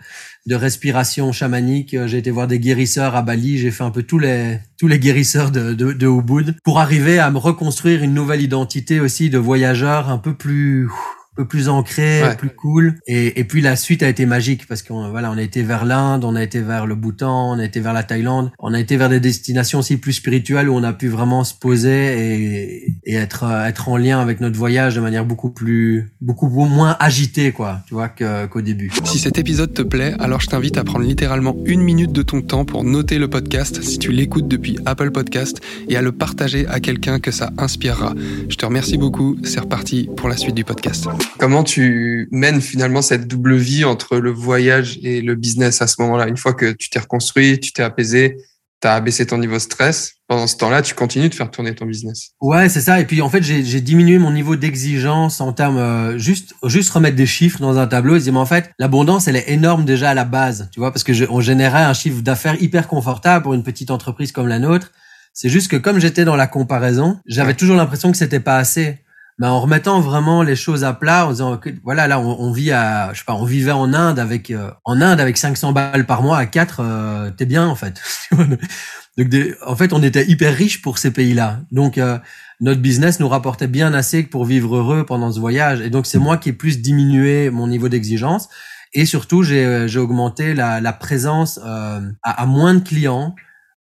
[0.47, 1.97] de respiration chamanique.
[2.07, 3.59] J'ai été voir des guérisseurs à Bali.
[3.59, 7.19] J'ai fait un peu tous les tous les guérisseurs de, de, de Ubud pour arriver
[7.19, 10.89] à me reconstruire une nouvelle identité aussi de voyageur un peu plus
[11.37, 12.99] peu plus ancré, plus cool.
[13.07, 15.85] Et, et, puis la suite a été magique parce qu'on voilà, on a été vers
[15.85, 18.81] l'Inde, on a été vers le Bhoutan, on a été vers la Thaïlande, on a
[18.81, 22.95] été vers des destinations aussi plus spirituelles où on a pu vraiment se poser et,
[23.05, 27.53] et être être en lien avec notre voyage de manière beaucoup plus beaucoup moins agitée
[27.53, 28.91] quoi, tu vois qu'au début.
[29.05, 32.41] Si cet épisode te plaît, alors je t'invite à prendre littéralement une minute de ton
[32.41, 36.67] temps pour noter le podcast si tu l'écoutes depuis Apple Podcast et à le partager
[36.67, 38.15] à quelqu'un que ça inspirera.
[38.49, 41.09] Je te remercie beaucoup, c'est reparti pour la suite du podcast.
[41.39, 46.01] Comment tu mènes finalement cette double vie entre le voyage et le business à ce
[46.03, 46.29] moment-là?
[46.29, 48.37] Une fois que tu t'es reconstruit, tu t'es apaisé,
[48.81, 51.75] tu as abaissé ton niveau de stress, pendant ce temps-là, tu continues de faire tourner
[51.75, 52.31] ton business.
[52.41, 53.01] Ouais, c'est ça.
[53.01, 57.17] Et puis en fait, j'ai diminué mon niveau d'exigence en termes euh, juste juste remettre
[57.17, 60.11] des chiffres dans un tableau et dire mais en fait, l'abondance elle est énorme déjà
[60.11, 63.45] à la base, tu vois, parce que je, on générait un chiffre d'affaires hyper confortable
[63.45, 64.93] pour une petite entreprise comme la nôtre.
[65.33, 68.99] C'est juste que comme j'étais dans la comparaison, j'avais toujours l'impression que c'était pas assez
[69.39, 72.73] mais en remettant vraiment les choses à plat, en disant que voilà là on, vit
[72.73, 76.07] à je sais pas on vivait en Inde avec euh, en Inde avec 500 balles
[76.07, 78.01] par mois à 4 euh, t'es bien en fait.
[79.19, 79.29] Donc
[79.67, 81.61] en fait on était hyper riche pour ces pays-là.
[81.71, 82.19] Donc euh,
[82.61, 86.19] notre business nous rapportait bien assez pour vivre heureux pendant ce voyage et donc c'est
[86.19, 88.49] moi qui ai plus diminué mon niveau d'exigence
[88.95, 93.35] et surtout j'ai j'ai augmenté la, la présence à, à moins de clients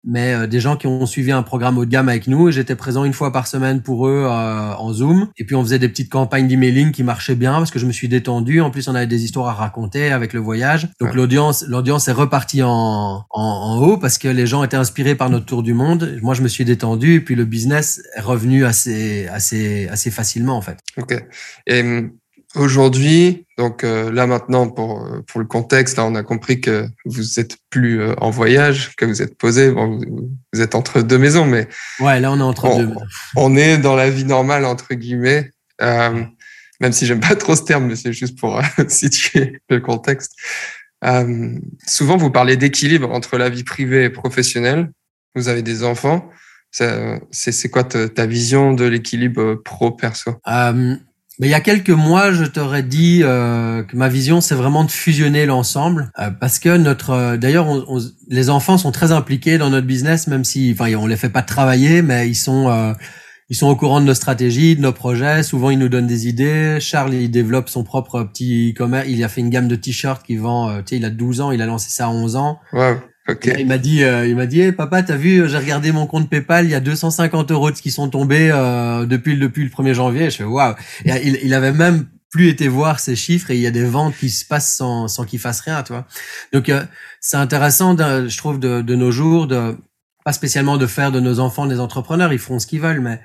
[0.06, 2.50] mais euh, des gens qui ont suivi un programme haut de gamme avec nous.
[2.50, 5.28] J'étais présent une fois par semaine pour eux euh, en Zoom.
[5.36, 7.92] Et puis on faisait des petites campagnes d'emailing qui marchaient bien parce que je me
[7.92, 8.60] suis détendu.
[8.60, 10.88] En plus, on avait des histoires à raconter avec le voyage.
[11.00, 15.16] Donc l'audience, l'audience est repartie en, en, en, haut parce que les gens étaient inspirés
[15.16, 16.18] par notre tour du monde.
[16.22, 20.56] Moi, je me suis détendu et puis le business est revenu assez, assez, assez facilement
[20.56, 20.78] en fait.
[20.96, 21.14] Ok.
[21.66, 21.82] Et
[22.56, 26.88] Aujourd'hui, donc euh, là maintenant pour euh, pour le contexte, là on a compris que
[27.04, 30.00] vous êtes plus euh, en voyage, que vous êtes posé, bon,
[30.52, 31.68] vous, êtes entre deux maisons, mais
[32.00, 32.88] ouais là on est entre deux.
[33.36, 35.50] On est dans la vie normale entre guillemets,
[35.82, 36.24] euh,
[36.80, 40.32] même si j'aime pas trop ce terme, mais c'est juste pour situer le contexte.
[41.86, 44.90] souvent vous parlez d'équilibre entre la vie privée et professionnelle.
[45.34, 46.30] Vous avez des enfants.
[46.70, 50.40] C'est quoi ta, ta vision de l'équilibre pro perso
[51.38, 54.84] mais il y a quelques mois, je t'aurais dit euh, que ma vision, c'est vraiment
[54.84, 59.58] de fusionner l'ensemble, euh, parce que notre, euh, d'ailleurs, on, les enfants sont très impliqués
[59.58, 62.94] dans notre business, même si, enfin, on les fait pas travailler, mais ils sont, euh,
[63.50, 65.42] ils sont au courant de nos stratégies, de nos projets.
[65.42, 66.78] Souvent, ils nous donnent des idées.
[66.80, 69.06] Charles, il développe son propre petit commerce.
[69.08, 70.78] Il a fait une gamme de t-shirts qui vend.
[70.78, 72.58] tu sais, il a 12 ans, il a lancé ça à 11 ans.
[73.28, 76.06] Ouais il m'a dit, euh, il m'a dit, hey, papa, t'as vu, j'ai regardé mon
[76.06, 79.94] compte PayPal, il y a 250 euros qui sont tombés euh, depuis depuis le 1er
[79.94, 80.30] janvier.
[80.30, 80.74] je fais waouh.
[81.04, 84.14] Il, il avait même plus été voir ces chiffres et il y a des ventes
[84.16, 86.06] qui se passent sans sans qu'il fasse rien, tu vois.
[86.52, 86.84] Donc euh,
[87.20, 89.76] c'est intéressant, je trouve, de, de nos jours, de
[90.24, 93.20] pas spécialement de faire de nos enfants des entrepreneurs, ils font ce qu'ils veulent, mais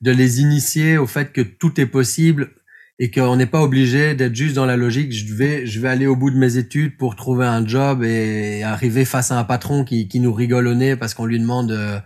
[0.00, 2.50] de les initier au fait que tout est possible
[2.98, 6.06] et qu'on n'est pas obligé d'être juste dans la logique je vais je vais aller
[6.06, 9.84] au bout de mes études pour trouver un job et arriver face à un patron
[9.84, 11.98] qui, qui nous rigole au nez parce qu'on lui demande de,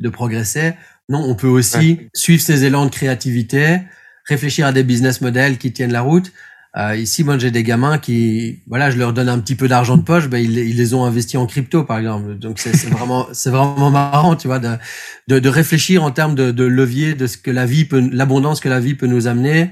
[0.00, 0.74] de, progresser.
[1.08, 3.80] Non on peut aussi suivre ses élans de créativité
[4.28, 6.32] réfléchir à des business models qui tiennent la route.
[6.76, 9.96] Euh, ici, moi, j'ai des gamins qui, voilà, je leur donne un petit peu d'argent
[9.96, 12.34] de poche, ben ils, ils, les ont investis en crypto, par exemple.
[12.34, 14.76] Donc c'est vraiment, c'est vraiment marrant, tu vois, de,
[15.28, 18.60] de, de réfléchir en termes de, de, levier de ce que la vie peut, l'abondance
[18.60, 19.70] que la vie peut nous amener,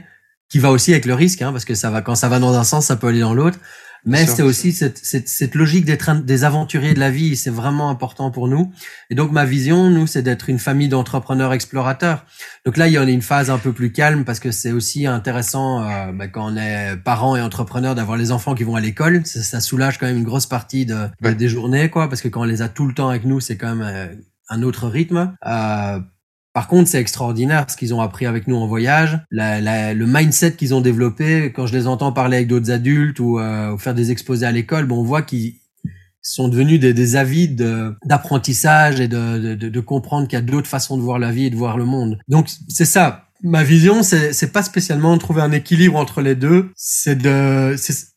[0.49, 2.55] qui va aussi avec le risque, hein, parce que ça va, quand ça va dans
[2.55, 3.59] un sens, ça peut aller dans l'autre.
[4.07, 7.89] Mais c'est aussi cette, cette, cette logique d'être des aventuriers de la vie, c'est vraiment
[7.89, 8.71] important pour nous.
[9.09, 12.27] Et donc ma vision, nous, c'est d'être une famille d'entrepreneurs explorateurs.
[12.67, 14.73] Donc là, il y en a une phase un peu plus calme parce que c'est
[14.73, 18.77] aussi intéressant euh, bah, quand on est parents et entrepreneurs d'avoir les enfants qui vont
[18.77, 19.25] à l'école.
[19.25, 22.43] Ça, ça, soulage quand même une grosse partie de, des journées, quoi, parce que quand
[22.43, 24.15] on les a tout le temps avec nous, c'est quand même euh,
[24.51, 25.35] un autre rythme.
[25.47, 25.99] Euh,
[26.55, 30.73] par contre, c'est extraordinaire ce qu'ils ont appris avec nous en voyage, le mindset qu'ils
[30.73, 31.53] ont développé.
[31.53, 34.87] Quand je les entends parler avec d'autres adultes ou, euh, faire des exposés à l'école,
[34.87, 35.55] bon, on voit qu'ils
[36.23, 37.57] sont devenus des, des avides
[38.05, 41.51] d'apprentissage et de, de comprendre qu'il y a d'autres façons de voir la vie et
[41.51, 42.21] de voir le monde.
[42.29, 43.25] Donc, c'est ça.
[43.45, 46.71] Ma vision, c'est, pas spécialement trouver un équilibre entre les deux.
[46.77, 47.77] C'est de,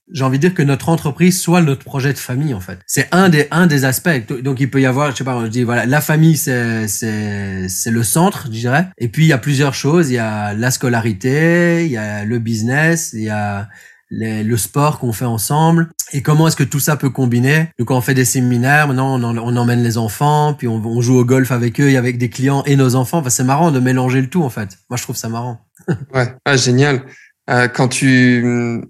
[0.10, 2.80] j'ai envie de dire que notre entreprise soit notre projet de famille en fait.
[2.88, 4.10] C'est un des un des aspects.
[4.42, 7.68] Donc il peut y avoir, je sais pas, je dis voilà, la famille c'est c'est
[7.68, 8.88] c'est le centre, je dirais.
[8.98, 10.10] Et puis il y a plusieurs choses.
[10.10, 13.68] Il y a la scolarité, il y a le business, il y a
[14.10, 17.70] le sport qu'on fait ensemble et comment est-ce que tout ça peut combiner.
[17.78, 21.26] Donc quand on fait des séminaires, maintenant on, emmène les enfants, puis on, joue au
[21.26, 23.20] golf avec eux et avec des clients et nos enfants.
[23.20, 24.78] Enfin, c'est marrant de mélanger le tout en fait.
[24.90, 25.60] Moi je trouve ça marrant.
[26.14, 27.04] ouais, ah, génial.
[27.50, 28.82] Euh, quand tu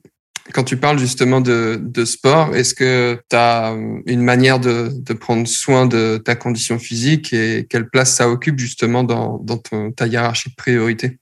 [0.54, 3.76] quand tu parles justement de, de sport, est-ce que tu as
[4.06, 8.58] une manière de, de, prendre soin de ta condition physique et quelle place ça occupe
[8.58, 11.20] justement dans, dans ton, ta hiérarchie de priorité?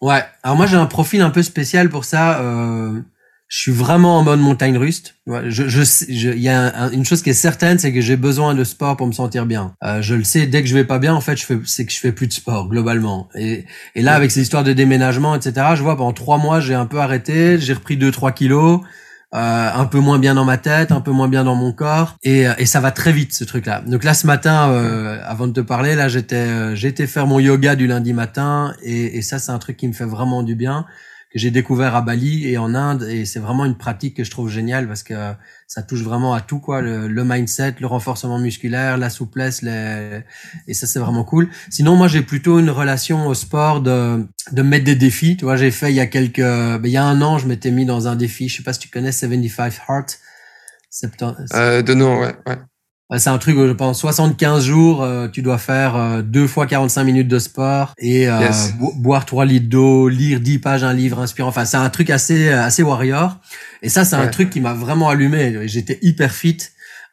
[0.00, 2.40] Ouais, alors moi j'ai un profil un peu spécial pour ça.
[2.40, 3.00] Euh,
[3.48, 5.14] je suis vraiment en mode montagne russe.
[5.26, 8.64] Je, je, il y a une chose qui est certaine, c'est que j'ai besoin de
[8.64, 9.74] sport pour me sentir bien.
[9.84, 11.86] Euh, je le sais, dès que je vais pas bien, en fait, je fais, c'est
[11.86, 13.28] que je fais plus de sport globalement.
[13.36, 16.74] Et, et là, avec ces histoires de déménagement, etc., je vois pendant trois mois, j'ai
[16.74, 18.80] un peu arrêté, j'ai repris deux trois kilos.
[19.34, 22.16] Euh, un peu moins bien dans ma tête, un peu moins bien dans mon corps,
[22.22, 23.82] et, et ça va très vite ce truc-là.
[23.84, 27.40] Donc là, ce matin, euh, avant de te parler, là, j'étais, euh, j'étais faire mon
[27.40, 30.54] yoga du lundi matin, et, et ça, c'est un truc qui me fait vraiment du
[30.54, 30.86] bien
[31.36, 34.50] j'ai découvert à Bali et en Inde et c'est vraiment une pratique que je trouve
[34.50, 35.14] géniale parce que
[35.68, 36.80] ça touche vraiment à tout quoi.
[36.80, 40.22] Le, le mindset le renforcement musculaire la souplesse les...
[40.66, 41.48] et ça c'est vraiment cool.
[41.70, 45.36] Sinon moi j'ai plutôt une relation au sport de de mettre des défis.
[45.36, 47.46] Tu vois j'ai fait il y a quelques ben, il y a un an je
[47.46, 48.48] m'étais mis dans un défi.
[48.48, 50.20] Je sais pas si tu connais 75 Heart
[51.54, 52.58] euh, de nom ouais ouais
[53.16, 57.04] c'est un truc, je pense, 75 jours, euh, tu dois faire euh, deux fois 45
[57.04, 58.50] minutes de sport et euh,
[58.96, 61.50] boire 3 litres d'eau, lire 10 pages un livre inspirant.
[61.50, 63.38] Enfin, c'est un truc assez assez warrior.
[63.82, 65.68] Et ça, c'est un truc qui m'a vraiment allumé.
[65.68, 66.58] J'étais hyper fit.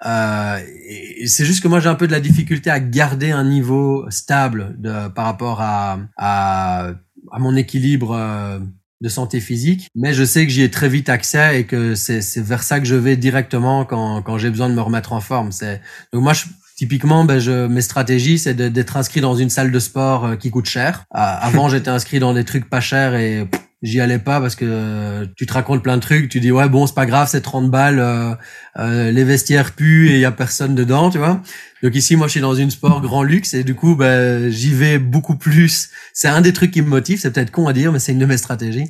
[0.03, 4.05] et c'est juste que moi, j'ai un peu de la difficulté à garder un niveau
[4.09, 6.87] stable de, par rapport à, à,
[7.31, 8.59] à mon équilibre
[9.03, 12.21] de santé physique, mais je sais que j'y ai très vite accès et que c'est
[12.37, 15.51] vers ça que je vais directement quand, quand j'ai besoin de me remettre en forme.
[15.51, 15.81] C'est
[16.13, 16.45] donc moi je,
[16.77, 20.49] typiquement ben je mes stratégies c'est d'être inscrit dans une salle de sport euh, qui
[20.49, 21.03] coûte cher.
[21.11, 23.45] avant j'étais inscrit dans des trucs pas chers et
[23.83, 26.69] j'y allais pas parce que euh, tu te racontes plein de trucs, tu dis ouais
[26.69, 28.33] bon c'est pas grave, c'est 30 balles, euh,
[28.79, 31.41] euh, les vestiaires puent et il y a personne dedans, tu vois.
[31.83, 34.73] Donc ici moi je suis dans une sport grand luxe et du coup ben j'y
[34.73, 35.89] vais beaucoup plus.
[36.13, 38.19] C'est un des trucs qui me motive, c'est peut-être con à dire mais c'est une
[38.19, 38.87] de mes stratégies.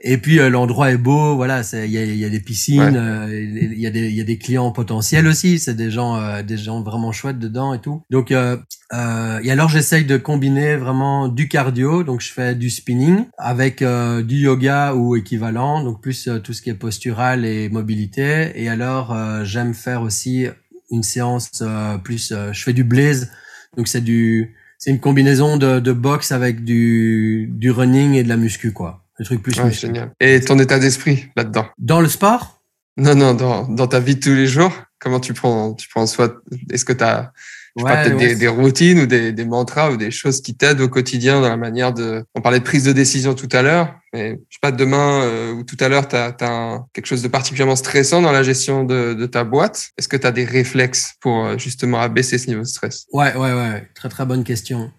[0.00, 3.86] Et puis l'endroit est beau, voilà, il y a, y a des piscines, il y
[3.86, 7.12] a des il y a des clients potentiels aussi, c'est des gens des gens vraiment
[7.12, 8.02] chouettes dedans et tout.
[8.10, 13.24] Donc euh, et alors j'essaye de combiner vraiment du cardio, donc je fais du spinning
[13.36, 18.52] avec du yoga ou équivalent, donc plus euh, tout ce qui est postural et mobilité.
[18.54, 20.46] Et alors, euh, j'aime faire aussi
[20.90, 23.30] une séance euh, plus, je fais du blaze,
[23.76, 28.28] donc c'est du, c'est une combinaison de, de boxe avec du, du running et de
[28.28, 29.04] la muscu, quoi.
[29.18, 29.86] Le truc plus muscu.
[29.86, 30.12] Génial.
[30.20, 31.66] Et ton état d'esprit là-dedans?
[31.78, 32.62] Dans le sport?
[32.98, 34.72] Non, non, dans, dans ta vie de tous les jours.
[34.98, 36.34] Comment tu prends, tu prends soin?
[36.70, 37.32] Est-ce que tu as
[37.76, 40.80] je ouais, peut-être des, des, routines ou des, des, mantras ou des choses qui t'aident
[40.80, 42.24] au quotidien dans la manière de.
[42.34, 45.52] On parlait de prise de décision tout à l'heure, mais je sais pas, demain euh,
[45.52, 49.12] ou tout à l'heure, tu as, quelque chose de particulièrement stressant dans la gestion de,
[49.14, 49.88] de ta boîte.
[49.98, 53.06] Est-ce que tu as des réflexes pour euh, justement abaisser ce niveau de stress?
[53.12, 53.88] Ouais, ouais, ouais.
[53.94, 54.90] Très, très bonne question.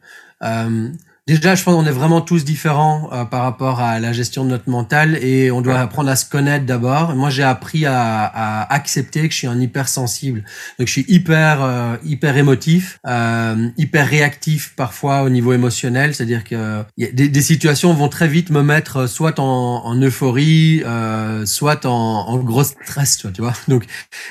[0.43, 0.89] Euh,
[1.27, 4.49] Déjà, je pense qu'on est vraiment tous différents euh, par rapport à la gestion de
[4.49, 7.13] notre mental et on doit apprendre à se connaître d'abord.
[7.15, 10.45] Moi, j'ai appris à, à, accepter que je suis un hypersensible.
[10.79, 16.15] Donc, je suis hyper euh, hyper émotif, euh, hyper réactif parfois au niveau émotionnel.
[16.15, 19.95] C'est-à-dire que y a des, des, situations vont très vite me mettre soit en, en
[20.01, 23.53] euphorie, euh, soit en, en, gros stress, tu vois.
[23.67, 23.83] Donc,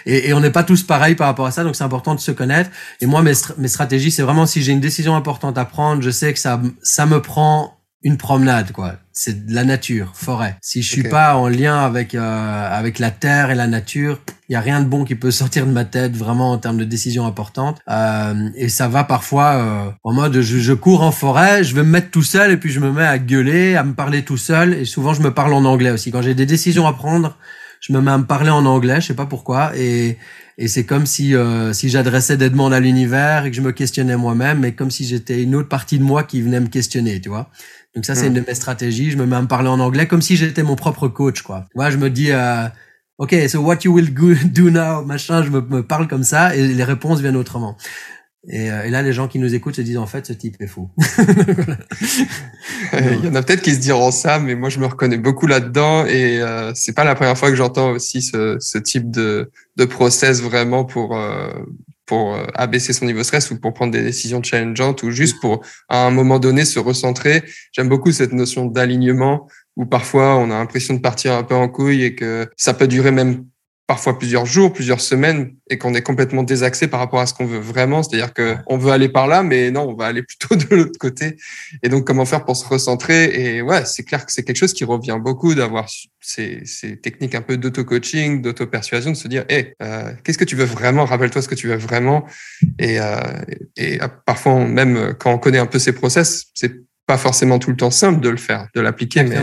[0.07, 1.63] et, et on n'est pas tous pareils par rapport à ça.
[1.63, 2.71] Donc, c'est important de se connaître.
[3.03, 6.11] Et moi, mes, mes stratégies, c'est vraiment si j'ai une décision importante à prendre, je
[6.11, 7.73] sais que ça ça me prend
[8.03, 8.95] une promenade, quoi.
[9.13, 10.57] C'est de la nature, forêt.
[10.63, 14.53] Si je suis pas en lien avec euh, avec la terre et la nature, il
[14.53, 16.85] y a rien de bon qui peut sortir de ma tête, vraiment en termes de
[16.85, 17.81] décisions importantes.
[17.91, 21.83] Euh, et ça va parfois euh, en mode je, je, cours en forêt, je vais
[21.83, 24.37] me mettre tout seul et puis je me mets à gueuler, à me parler tout
[24.37, 24.75] seul.
[24.75, 26.13] Et souvent je me parle en anglais aussi.
[26.13, 27.37] Quand j'ai des décisions à prendre,
[27.81, 29.77] je me mets à me parler en anglais, je sais pas pourquoi.
[29.77, 30.19] Et
[30.59, 33.73] et c'est comme si euh, si j'adressais des demandes à l'univers et que je me
[33.73, 37.21] questionnais moi-même, mais comme si j'étais une autre partie de moi qui venait me questionner,
[37.21, 37.51] tu vois.
[37.95, 38.37] Donc ça, c'est hmm.
[38.37, 39.11] une de mes stratégies.
[39.11, 41.67] Je me mets à me parler en anglais comme si j'étais mon propre coach, quoi.
[41.75, 42.69] Moi, je me dis, euh,
[43.19, 44.13] OK, so what you will
[44.53, 47.77] do now, machin, je me, me, parle comme ça et les réponses viennent autrement.
[48.49, 50.57] Et, euh, et, là, les gens qui nous écoutent se disent en fait, ce type
[50.61, 50.91] est fou.
[52.93, 55.47] Il y en a peut-être qui se diront ça, mais moi, je me reconnais beaucoup
[55.47, 59.51] là-dedans et euh, c'est pas la première fois que j'entends aussi ce, ce, type de,
[59.77, 61.49] de process vraiment pour euh,
[62.07, 65.41] pour euh, abaisser son niveau de stress ou pour prendre des décisions challengeantes ou juste
[65.41, 67.43] pour à un moment donné se recentrer.
[67.73, 71.69] J'aime beaucoup cette notion d'alignement où parfois on a l'impression de partir un peu en
[71.69, 73.45] couille et que ça peut durer même
[73.87, 77.47] parfois plusieurs jours, plusieurs semaines, et qu'on est complètement désaxé par rapport à ce qu'on
[77.47, 78.03] veut vraiment.
[78.03, 80.99] C'est-à-dire que on veut aller par là, mais non, on va aller plutôt de l'autre
[80.99, 81.37] côté.
[81.83, 83.57] Et donc, comment faire pour se recentrer?
[83.57, 85.89] Et ouais, c'est clair que c'est quelque chose qui revient beaucoup d'avoir
[86.21, 90.57] ces, ces, techniques un peu d'auto-coaching, d'auto-persuasion, de se dire, hé, euh, qu'est-ce que tu
[90.57, 91.05] veux vraiment?
[91.05, 92.27] Rappelle-toi ce que tu veux vraiment.
[92.79, 93.21] Et, euh,
[93.77, 97.77] et parfois, même quand on connaît un peu ces process, c'est pas forcément tout le
[97.77, 99.39] temps simple de le faire, de l'appliquer, mais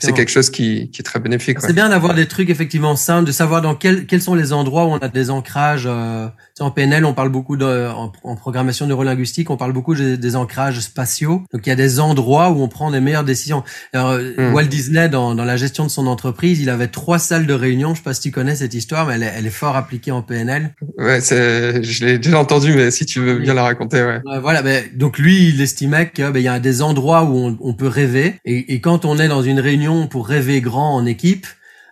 [0.00, 1.60] c'est quelque chose qui, qui est très bénéfique.
[1.60, 4.84] C'est bien d'avoir des trucs effectivement simples, de savoir dans quel, quels sont les endroits
[4.84, 5.84] où on a des ancrages.
[5.86, 6.26] Euh,
[6.58, 11.44] en PNL, on parle beaucoup de, en, programmation neurolinguistique, on parle beaucoup des, ancrages spatiaux.
[11.52, 13.62] Donc il y a des endroits où on prend des meilleures décisions.
[13.92, 14.54] Alors, euh, hmm.
[14.54, 17.94] Walt Disney, dans, dans la gestion de son entreprise, il avait trois salles de réunion.
[17.94, 20.10] Je sais pas si tu connais cette histoire, mais elle est, elle est fort appliquée
[20.10, 20.74] en PNL.
[20.98, 24.20] Ouais, je l'ai déjà entendu, mais si tu veux bien la raconter, ouais.
[24.40, 27.88] voilà, ben, donc lui, il estimait qu'il ben, y a des endroits où on, peut
[27.88, 31.46] rêver, et, quand on est dans une réunion pour rêver grand en équipe,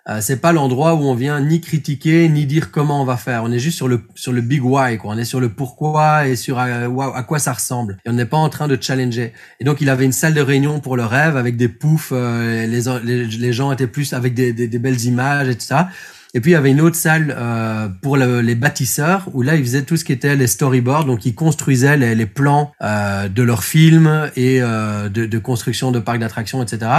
[0.09, 3.43] euh, c'est pas l'endroit où on vient ni critiquer ni dire comment on va faire.
[3.43, 5.15] On est juste sur le sur le big why quoi.
[5.15, 7.99] On est sur le pourquoi et sur à, euh, à quoi ça ressemble.
[8.05, 9.33] Et on n'est pas en train de challenger.
[9.59, 12.13] Et donc il avait une salle de réunion pour le rêve avec des poufs.
[12.13, 15.89] Euh, les, les, gens étaient plus avec des, des, des belles images et tout ça.
[16.35, 19.65] Et puis il y avait une autre salle euh, pour les bâtisseurs où là ils
[19.65, 23.43] faisaient tout ce qui était les storyboards, donc ils construisaient les, les plans euh, de
[23.43, 26.91] leurs films et euh, de, de, construction de parcs d'attractions, etc.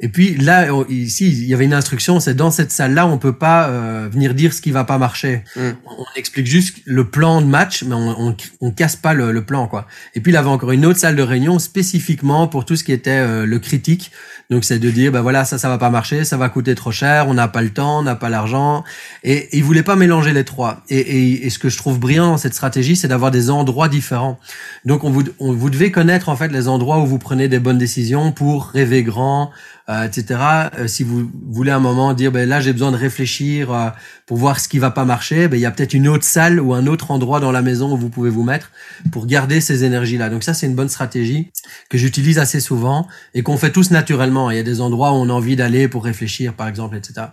[0.00, 3.36] Et puis là, ici, il y avait une instruction, c'est dans cette salle-là, on peut
[3.36, 5.44] pas euh, venir dire ce qui va pas marcher.
[5.54, 5.70] Mm.
[5.86, 9.44] On explique juste le plan de match, mais on, on, on casse pas le, le,
[9.44, 9.86] plan, quoi.
[10.14, 12.92] Et puis il avait encore une autre salle de réunion spécifiquement pour tout ce qui
[12.92, 14.10] était euh, le critique.
[14.50, 16.90] Donc c'est de dire, ben voilà, ça, ça va pas marcher, ça va coûter trop
[16.90, 18.84] cher, on n'a pas le temps, on n'a pas l'argent.
[19.22, 20.82] Et, il voulait pas mélanger les trois.
[20.88, 23.88] Et, et, et, ce que je trouve brillant dans cette stratégie, c'est d'avoir des endroits
[23.88, 24.38] différents.
[24.84, 27.58] Donc on vous, on, vous devez connaître en fait les endroits où vous prenez des
[27.58, 29.50] bonnes décisions pour rêver grand,
[29.90, 30.40] euh, etc.
[30.78, 33.90] Euh, si vous voulez un moment dire, ben là j'ai besoin de réfléchir euh,
[34.24, 36.58] pour voir ce qui va pas marcher, ben il y a peut-être une autre salle
[36.58, 38.70] ou un autre endroit dans la maison où vous pouvez vous mettre
[39.12, 40.30] pour garder ces énergies-là.
[40.30, 41.50] Donc ça c'est une bonne stratégie
[41.90, 44.50] que j'utilise assez souvent et qu'on fait tous naturellement.
[44.50, 47.26] Il y a des endroits où on a envie d'aller pour réfléchir, par exemple, etc.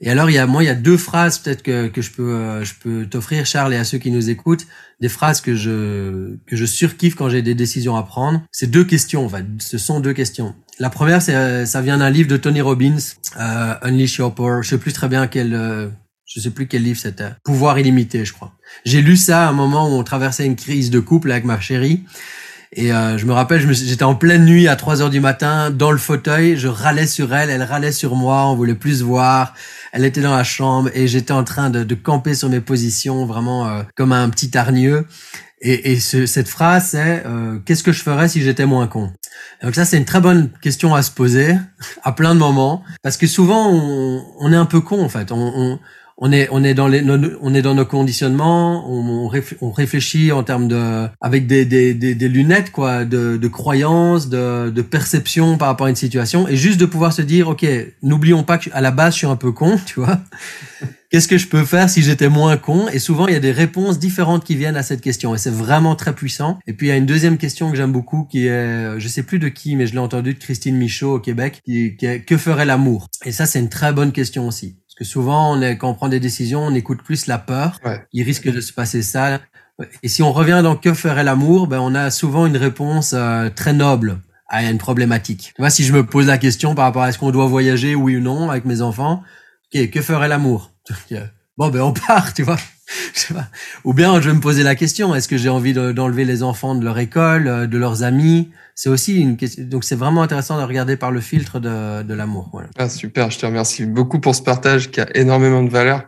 [0.00, 2.10] Et alors, il y a, moi, il y a deux phrases peut-être que, que je
[2.10, 4.66] peux, euh, je peux t'offrir, Charles, et à ceux qui nous écoutent,
[5.00, 8.42] des phrases que je, que je surkiffe quand j'ai des décisions à prendre.
[8.52, 9.44] C'est deux questions, en fait.
[9.58, 10.54] Ce sont deux questions.
[10.78, 12.98] La première, c'est, euh, ça vient d'un livre de Tony Robbins,
[13.38, 14.62] euh, Unleash Your Power.
[14.62, 15.88] Je sais plus très bien quel, euh,
[16.26, 17.30] je sais plus quel livre c'était.
[17.42, 18.52] Pouvoir illimité, je crois.
[18.84, 21.58] J'ai lu ça à un moment où on traversait une crise de couple avec ma
[21.58, 22.04] chérie.
[22.72, 25.92] Et euh, je me rappelle, j'étais en pleine nuit à 3 heures du matin dans
[25.92, 29.54] le fauteuil, je râlais sur elle, elle râlait sur moi, on voulait plus se voir.
[29.96, 33.66] Elle était dans la chambre et j'étais en train de, camper sur mes positions, vraiment
[33.66, 35.06] euh, comme un petit hargneux.
[35.62, 39.10] Et, et ce, cette phrase, c'est euh, qu'est-ce que je ferais si j'étais moins con?
[39.62, 41.56] Donc ça, c'est une très bonne question à se poser
[42.02, 45.32] à plein de moments, parce que souvent on, est un peu con en fait.
[46.18, 47.04] On est on est dans les
[47.40, 49.28] on est dans nos conditionnements on,
[49.70, 54.82] réfléchit en termes de avec des des, des, lunettes quoi de, de croyances de, de
[54.82, 57.66] perception par rapport à une situation et juste de pouvoir se dire ok
[58.02, 60.18] n'oublions pas qu'à la base je suis un peu con tu vois
[61.10, 62.88] qu'est-ce que je peux faire si j'étais moins con?
[62.88, 65.52] Et souvent, il y a des réponses différentes qui viennent à cette question, et c'est
[65.52, 66.58] vraiment très puissant.
[66.66, 69.22] Et puis, il y a une deuxième question que j'aime beaucoup, qui est, je sais
[69.22, 72.20] plus de qui, mais je l'ai entendu de Christine Michaud au Québec, qui, qui est
[72.20, 73.08] que ferait l'amour?
[73.24, 74.76] Et ça, c'est une très bonne question aussi.
[74.96, 77.78] Parce que souvent, on est, quand on prend des décisions, on écoute plus la peur.
[78.14, 79.40] Il risque de se passer ça.
[80.02, 83.50] Et si on revient dans que ferait l'amour, ben on a souvent une réponse euh,
[83.50, 85.52] très noble à une problématique.
[85.54, 87.94] Tu vois, si je me pose la question par rapport à est-ce qu'on doit voyager,
[87.94, 89.22] oui ou non, avec mes enfants,
[89.74, 90.72] ok, que ferait l'amour?
[91.56, 92.58] bon ben on part, tu vois.
[93.84, 96.74] Ou bien je vais me poser la question est-ce que j'ai envie d'enlever les enfants
[96.74, 98.50] de leur école, euh, de leurs amis?
[98.74, 99.64] C'est aussi une question.
[99.64, 102.48] Donc c'est vraiment intéressant de regarder par le filtre de, de l'amour.
[102.52, 102.68] Voilà.
[102.78, 106.04] Ah, super, je te remercie beaucoup pour ce partage qui a énormément de valeur.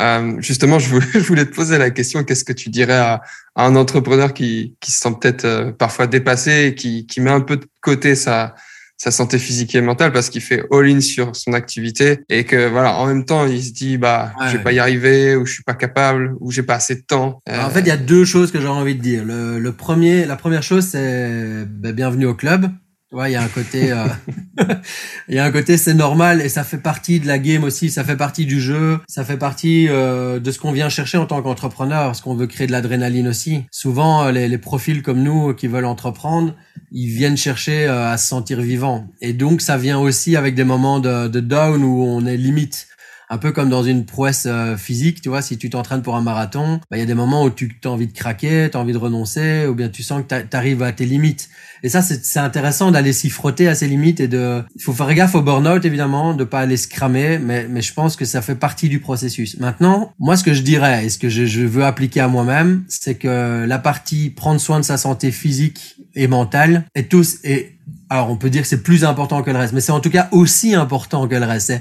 [0.00, 3.22] Euh, justement, je voulais, je voulais, te poser la question qu'est-ce que tu dirais à,
[3.56, 7.40] un entrepreneur qui, qui se sent peut-être euh, parfois dépassé et qui, qui met un
[7.40, 8.54] peu de côté sa,
[8.98, 12.98] sa santé physique et mentale parce qu'il fait all-in sur son activité et que voilà
[12.98, 15.62] en même temps il se dit bah je vais pas y arriver ou je suis
[15.62, 17.40] pas capable ou j'ai pas assez de temps.
[17.48, 19.24] en fait il y a deux choses que j'ai envie de dire.
[19.24, 22.70] Le, le, premier la première chose c'est ben, bienvenue au club.
[23.10, 24.04] Ouais, il y a un côté, euh,
[25.30, 27.88] il y a un côté, c'est normal et ça fait partie de la game aussi,
[27.88, 31.24] ça fait partie du jeu, ça fait partie euh, de ce qu'on vient chercher en
[31.24, 33.64] tant qu'entrepreneur, parce qu'on veut créer de l'adrénaline aussi.
[33.70, 36.54] Souvent, euh, les, profils comme nous qui veulent entreprendre,
[36.92, 39.06] ils viennent chercher à se sentir vivants.
[39.22, 42.88] Et donc, ça vient aussi avec des moments de, de down où on est limite
[43.30, 46.22] un peu comme dans une prouesse euh, physique, tu vois, si tu t'entraînes pour un
[46.22, 48.80] marathon, bah, il y a des moments où tu as envie de craquer, tu as
[48.80, 51.48] envie de renoncer, ou bien tu sens que tu arrives à tes limites.
[51.82, 54.64] Et ça, c'est intéressant d'aller s'y frotter à ses limites et de...
[54.74, 57.94] Il faut faire gaffe au burn-out, évidemment, de pas aller se cramer, mais, mais je
[57.94, 59.58] pense que ça fait partie du processus.
[59.58, 62.84] Maintenant, moi, ce que je dirais, et ce que je, je veux appliquer à moi-même,
[62.88, 67.38] c'est que la partie prendre soin de sa santé physique et mentale est tous...
[67.44, 67.77] Et,
[68.10, 70.10] alors, on peut dire que c'est plus important que le reste, mais c'est en tout
[70.10, 71.72] cas aussi important que le reste.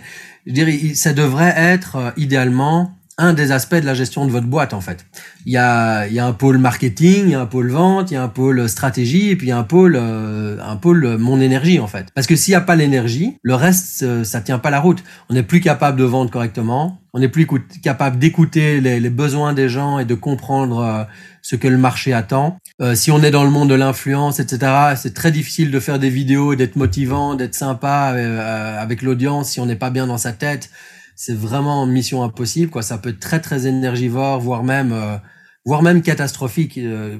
[0.45, 4.47] Je dirais, ça devrait être euh, idéalement un des aspects de la gestion de votre
[4.47, 5.05] boîte en fait.
[5.45, 8.15] Il y a, y a un pôle marketing, il y a un pôle vente, il
[8.15, 11.05] y a un pôle stratégie et puis il y a un pôle euh, un pôle
[11.05, 12.07] euh, mon énergie en fait.
[12.13, 15.03] Parce que s'il n'y a pas l'énergie, le reste ça tient pas la route.
[15.30, 17.47] On n'est plus capable de vendre correctement, on n'est plus
[17.82, 21.07] capable d'écouter les, les, besoins des gens et de comprendre
[21.47, 22.57] ce que le marché attend.
[22.82, 25.97] Euh, si on est dans le monde de l'influence, etc., c'est très difficile de faire
[25.97, 30.18] des vidéos, d'être motivant, d'être sympa euh, avec l'audience si on n'est pas bien dans
[30.18, 30.70] sa tête.
[31.18, 32.72] C'est vraiment mission impossible.
[32.72, 32.84] Quoi.
[32.84, 35.18] Ça peut être très très énergivore, voire même euh,
[35.65, 36.80] voire même catastrophique.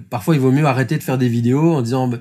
[0.10, 2.20] parfois, il vaut mieux arrêter de faire des vidéos en disant, tu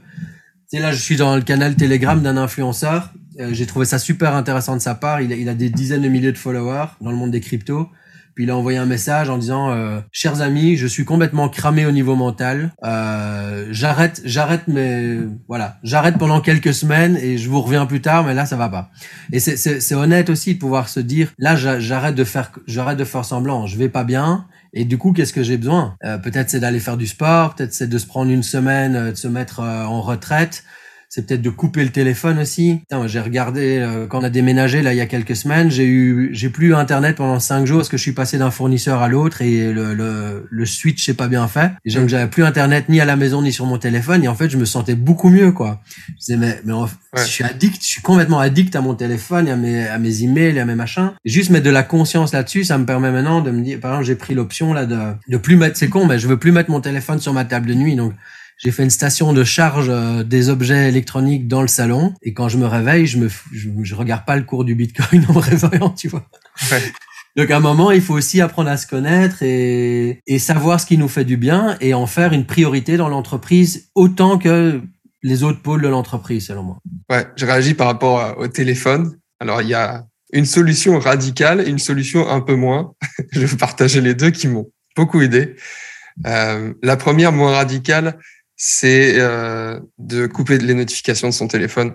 [0.67, 3.13] sais là, je suis dans le canal Telegram d'un influenceur.
[3.53, 5.21] J'ai trouvé ça super intéressant de sa part.
[5.21, 7.91] Il a, il a des dizaines de milliers de followers dans le monde des cryptos.
[8.37, 11.87] Puis il a envoyé un message en disant euh, chers amis, je suis complètement cramé
[11.87, 12.71] au niveau mental.
[12.85, 18.25] Euh, j'arrête, j'arrête, mais voilà, j'arrête pendant quelques semaines et je vous reviens plus tard.
[18.25, 18.91] Mais là, ça va pas.
[19.33, 23.25] Et c'est honnête aussi de pouvoir se dire là, j'arrête de faire, j'arrête de faire
[23.25, 23.67] semblant.
[23.67, 24.47] Je vais pas bien.
[24.75, 25.97] Et du coup, qu'est-ce que j'ai besoin?
[26.05, 29.11] Euh, Peut-être c'est d'aller faire du sport, peut-être c'est de se prendre une semaine, euh,
[29.13, 30.63] de se mettre en retraite
[31.09, 32.81] c'est peut-être de couper le téléphone aussi.
[33.07, 36.31] J'ai regardé euh, quand on a déménagé là il y a quelques semaines, j'ai eu
[36.33, 39.43] j'ai plus internet pendant cinq jours parce que je suis passé d'un fournisseur à l'autre
[39.43, 41.71] et le, le, le switch n'est pas bien fait.
[41.85, 44.49] Et j'avais plus internet ni à la maison ni sur mon téléphone et en fait
[44.51, 45.81] je me sentais beaucoup mieux quoi.
[46.09, 46.73] Je disais mais mais
[47.17, 50.23] je suis addict, je suis complètement addict à mon téléphone et à mes à mes
[50.23, 51.13] emails et à mes machins.
[51.25, 53.93] Et juste mettre de la conscience là-dessus, ça me permet maintenant de me dire par
[53.93, 54.99] exemple j'ai pris l'option là de
[55.29, 57.67] de plus mettre c'est con mais je veux plus mettre mon téléphone sur ma table
[57.67, 58.13] de nuit donc
[58.59, 62.49] j'ai fait une station de charge euh, des objets électroniques dans le salon et quand
[62.49, 65.91] je me réveille, je me je, regarde pas le cours du Bitcoin en me réveillant,
[65.91, 66.27] tu vois.
[67.37, 70.87] Donc à un moment, il faut aussi apprendre à se connaître et, et savoir ce
[70.87, 74.81] qui nous fait du bien et en faire une priorité dans l'entreprise autant que
[75.23, 76.79] les autres pôles de l'entreprise, selon moi.
[77.11, 79.19] Ouais, je réagis par rapport au téléphone.
[79.41, 82.93] Alors il y a une solution radicale et une solution un peu moins.
[83.33, 85.57] je vais partager les deux qui m'ont beaucoup aidé.
[86.27, 88.19] Euh, la première moins radicale,
[88.57, 91.95] c'est euh, de couper les notifications de son téléphone.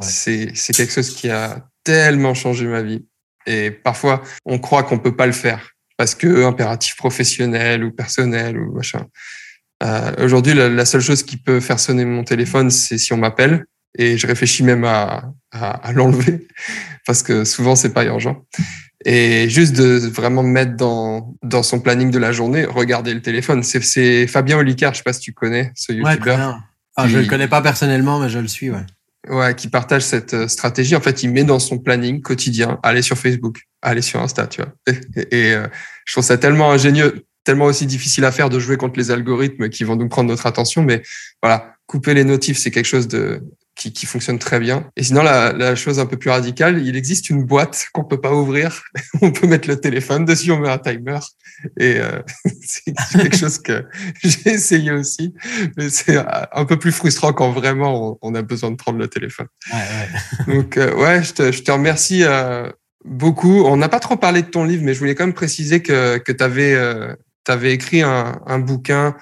[0.00, 3.06] C'est quelque chose qui a tellement changé ma vie.
[3.46, 8.58] Et parfois, on croit qu'on peut pas le faire parce que impératif professionnel ou personnel
[8.58, 9.06] ou machin.
[9.82, 13.18] Euh, Aujourd'hui, la, la, seule chose qui peut faire sonner mon téléphone, c'est si on
[13.18, 13.66] m'appelle.
[13.98, 16.46] Et je réfléchis même à, à, à l'enlever
[17.06, 18.46] parce que souvent c'est pas urgent.
[19.04, 23.62] Et juste de vraiment mettre dans, dans son planning de la journée, regarder le téléphone.
[23.62, 26.60] C'est Fabien Olicard, je sais pas si tu connais ce youtubeur.
[26.96, 28.84] ah, je le connais pas personnellement, mais je le suis, ouais.
[29.28, 30.96] Ouais, qui partage cette euh, stratégie.
[30.96, 34.62] En fait, il met dans son planning quotidien, aller sur Facebook, aller sur Insta, tu
[34.62, 34.72] vois.
[35.30, 35.66] Et, euh,
[36.06, 39.68] je trouve ça tellement ingénieux, tellement aussi difficile à faire de jouer contre les algorithmes
[39.68, 40.82] qui vont nous prendre notre attention.
[40.82, 41.02] Mais
[41.42, 43.42] voilà, couper les notifs, c'est quelque chose de
[43.80, 44.90] qui, qui, fonctionne très bien.
[44.96, 48.20] Et sinon, la, la, chose un peu plus radicale, il existe une boîte qu'on peut
[48.20, 48.82] pas ouvrir.
[49.22, 51.18] on peut mettre le téléphone dessus, on met un timer.
[51.78, 52.20] Et euh,
[52.62, 53.86] c'est quelque chose que
[54.22, 55.34] j'ai essayé aussi,
[55.78, 56.18] mais c'est
[56.52, 59.46] un peu plus frustrant quand vraiment on, a besoin de prendre le téléphone.
[59.72, 60.54] Ouais, ouais.
[60.54, 62.70] Donc euh, ouais, je te, je te remercie euh,
[63.06, 63.64] beaucoup.
[63.64, 66.18] On n'a pas trop parlé de ton livre, mais je voulais quand même préciser que,
[66.18, 67.14] que tu avais, euh,
[67.48, 69.16] avais écrit un, un bouquin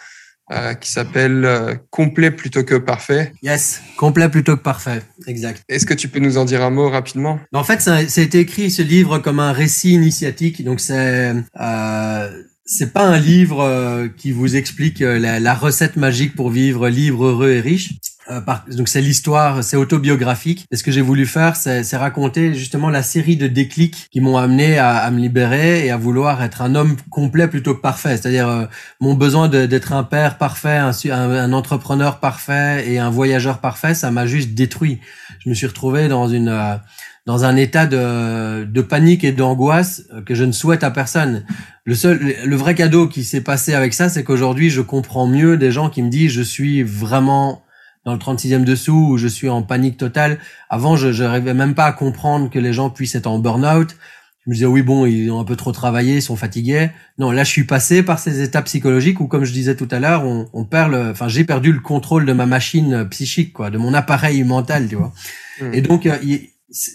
[0.52, 3.32] euh, qui s'appelle euh, Complet plutôt que parfait.
[3.42, 5.62] Yes, complet plutôt que parfait, exact.
[5.68, 7.38] Est-ce que tu peux nous en dire un mot rapidement?
[7.52, 11.34] En fait, ça, ça, a été écrit ce livre comme un récit initiatique, donc c'est
[11.60, 16.50] euh, c'est pas un livre euh, qui vous explique euh, la, la, recette magique pour
[16.50, 17.94] vivre libre, heureux et riche.
[18.30, 18.40] Euh,
[18.76, 20.66] donc c'est l'histoire, c'est autobiographique.
[20.70, 24.36] Et ce que j'ai voulu faire, c'est raconter justement la série de déclics qui m'ont
[24.36, 28.16] amené à, à, me libérer et à vouloir être un homme complet plutôt que parfait.
[28.16, 28.68] C'est-à-dire
[29.00, 34.10] mon besoin d'être un père parfait, un, un, entrepreneur parfait et un voyageur parfait, ça
[34.10, 35.00] m'a juste détruit.
[35.40, 36.80] Je me suis retrouvé dans une
[37.26, 41.44] dans un état de, de panique et d'angoisse que je ne souhaite à personne.
[41.84, 45.58] Le seul, le vrai cadeau qui s'est passé avec ça, c'est qu'aujourd'hui, je comprends mieux
[45.58, 47.64] des gens qui me disent je suis vraiment
[48.08, 50.38] dans le 36e dessous ou je suis en panique totale.
[50.70, 53.94] Avant, je n'arrivais même pas à comprendre que les gens puissent être en burn-out.
[54.44, 56.88] Je me disais oui bon ils ont un peu trop travaillé, ils sont fatigués.
[57.18, 59.98] Non là je suis passé par ces étapes psychologiques où comme je disais tout à
[59.98, 63.68] l'heure on, on, perd le, enfin j'ai perdu le contrôle de ma machine psychique quoi,
[63.68, 65.12] de mon appareil mental tu vois.
[65.60, 65.74] Mmh.
[65.74, 66.16] Et donc euh,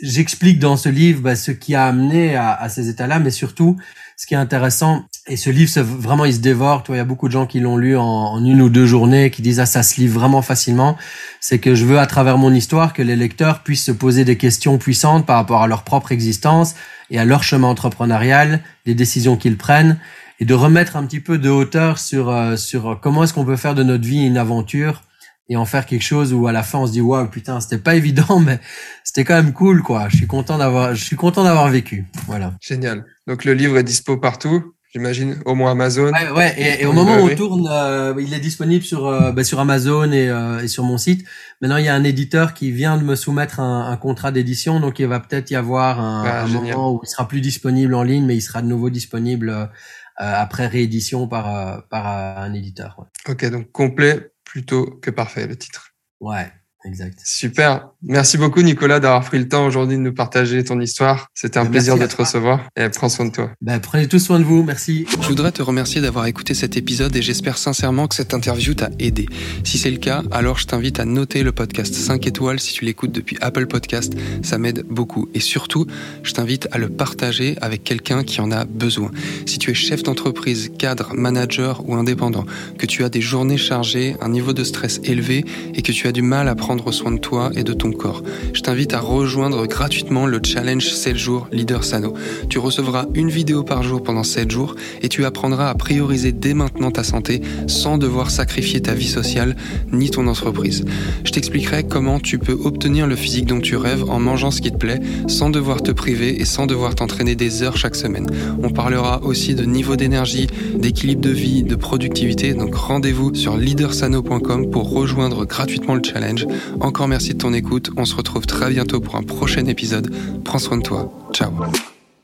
[0.01, 3.77] j'explique dans ce livre bah, ce qui a amené à, à ces états-là, mais surtout
[4.17, 5.05] ce qui est intéressant.
[5.27, 6.83] Et ce livre, vraiment, il se dévore.
[6.83, 9.29] Toi, il y a beaucoup de gens qui l'ont lu en, une ou deux journées,
[9.29, 10.97] qui disent ah ça se lit vraiment facilement.
[11.39, 14.37] C'est que je veux à travers mon histoire que les lecteurs puissent se poser des
[14.37, 16.75] questions puissantes par rapport à leur propre existence
[17.09, 19.97] et à leur chemin entrepreneurial, les décisions qu'ils prennent,
[20.41, 23.55] et de remettre un petit peu de hauteur sur euh, sur comment est-ce qu'on peut
[23.55, 25.03] faire de notre vie une aventure
[25.47, 27.77] et en faire quelque chose où à la fin on se dit waouh putain c'était
[27.77, 28.59] pas évident mais
[29.03, 32.53] c'était quand même cool quoi je suis content d'avoir je suis content d'avoir vécu voilà
[32.61, 36.11] génial donc le livre est dispo partout j'imagine au moins Amazon.
[36.11, 39.43] Ouais, ouais et, au moment où on tourne euh, il est disponible sur euh, bah,
[39.43, 41.27] sur Amazon et, euh, et, sur mon site.
[41.61, 44.79] Maintenant il y a un éditeur qui vient de me soumettre un, un contrat d'édition
[44.79, 47.93] donc il va peut-être y avoir un, ah, un moment où il sera plus disponible
[47.95, 49.69] en ligne mais il sera de nouveau disponible
[50.17, 53.33] après réédition par par un éditeur ouais.
[53.33, 55.95] ok donc complet plutôt que parfait, le titre.
[56.19, 56.51] Ouais,
[56.85, 57.19] exact.
[57.23, 57.87] Super.
[58.05, 61.27] Merci beaucoup, Nicolas, d'avoir pris le temps aujourd'hui de nous partager ton histoire.
[61.33, 63.51] C'était un plaisir de te recevoir et prends soin de toi.
[63.61, 64.63] Ben, prenez tout soin de vous.
[64.63, 65.05] Merci.
[65.21, 68.89] Je voudrais te remercier d'avoir écouté cet épisode et j'espère sincèrement que cette interview t'a
[68.99, 69.27] aidé.
[69.63, 72.85] Si c'est le cas, alors je t'invite à noter le podcast 5 étoiles si tu
[72.85, 74.13] l'écoutes depuis Apple Podcast.
[74.41, 75.29] Ça m'aide beaucoup.
[75.33, 75.87] Et surtout,
[76.23, 79.11] je t'invite à le partager avec quelqu'un qui en a besoin.
[79.45, 82.45] Si tu es chef d'entreprise, cadre, manager ou indépendant,
[82.77, 86.11] que tu as des journées chargées, un niveau de stress élevé et que tu as
[86.11, 89.67] du mal à prendre soin de toi et de ton corps, je t'invite à rejoindre
[89.67, 92.15] gratuitement le challenge 7 jours Leader Sano.
[92.49, 96.55] Tu recevras une vidéo par jour pendant 7 jours et tu apprendras à prioriser dès
[96.55, 99.55] maintenant ta santé sans devoir sacrifier ta vie sociale
[99.91, 100.83] ni ton entreprise.
[101.23, 104.71] Je t'expliquerai comment tu peux obtenir le physique dont tu rêves en mangeant ce qui
[104.71, 108.25] te plaît sans devoir te priver et sans devoir t'entraîner des heures chaque semaine.
[108.63, 112.55] On parlera aussi de niveau d'énergie, d'équilibre de vie, de productivité.
[112.55, 116.47] Donc rendez-vous sur leadersano.com pour rejoindre gratuitement le challenge.
[116.79, 117.91] Encore merci de ton écoute.
[117.97, 120.13] On se retrouve très bientôt pour un prochain épisode.
[120.43, 121.11] Prends soin de toi.
[121.33, 121.51] Ciao.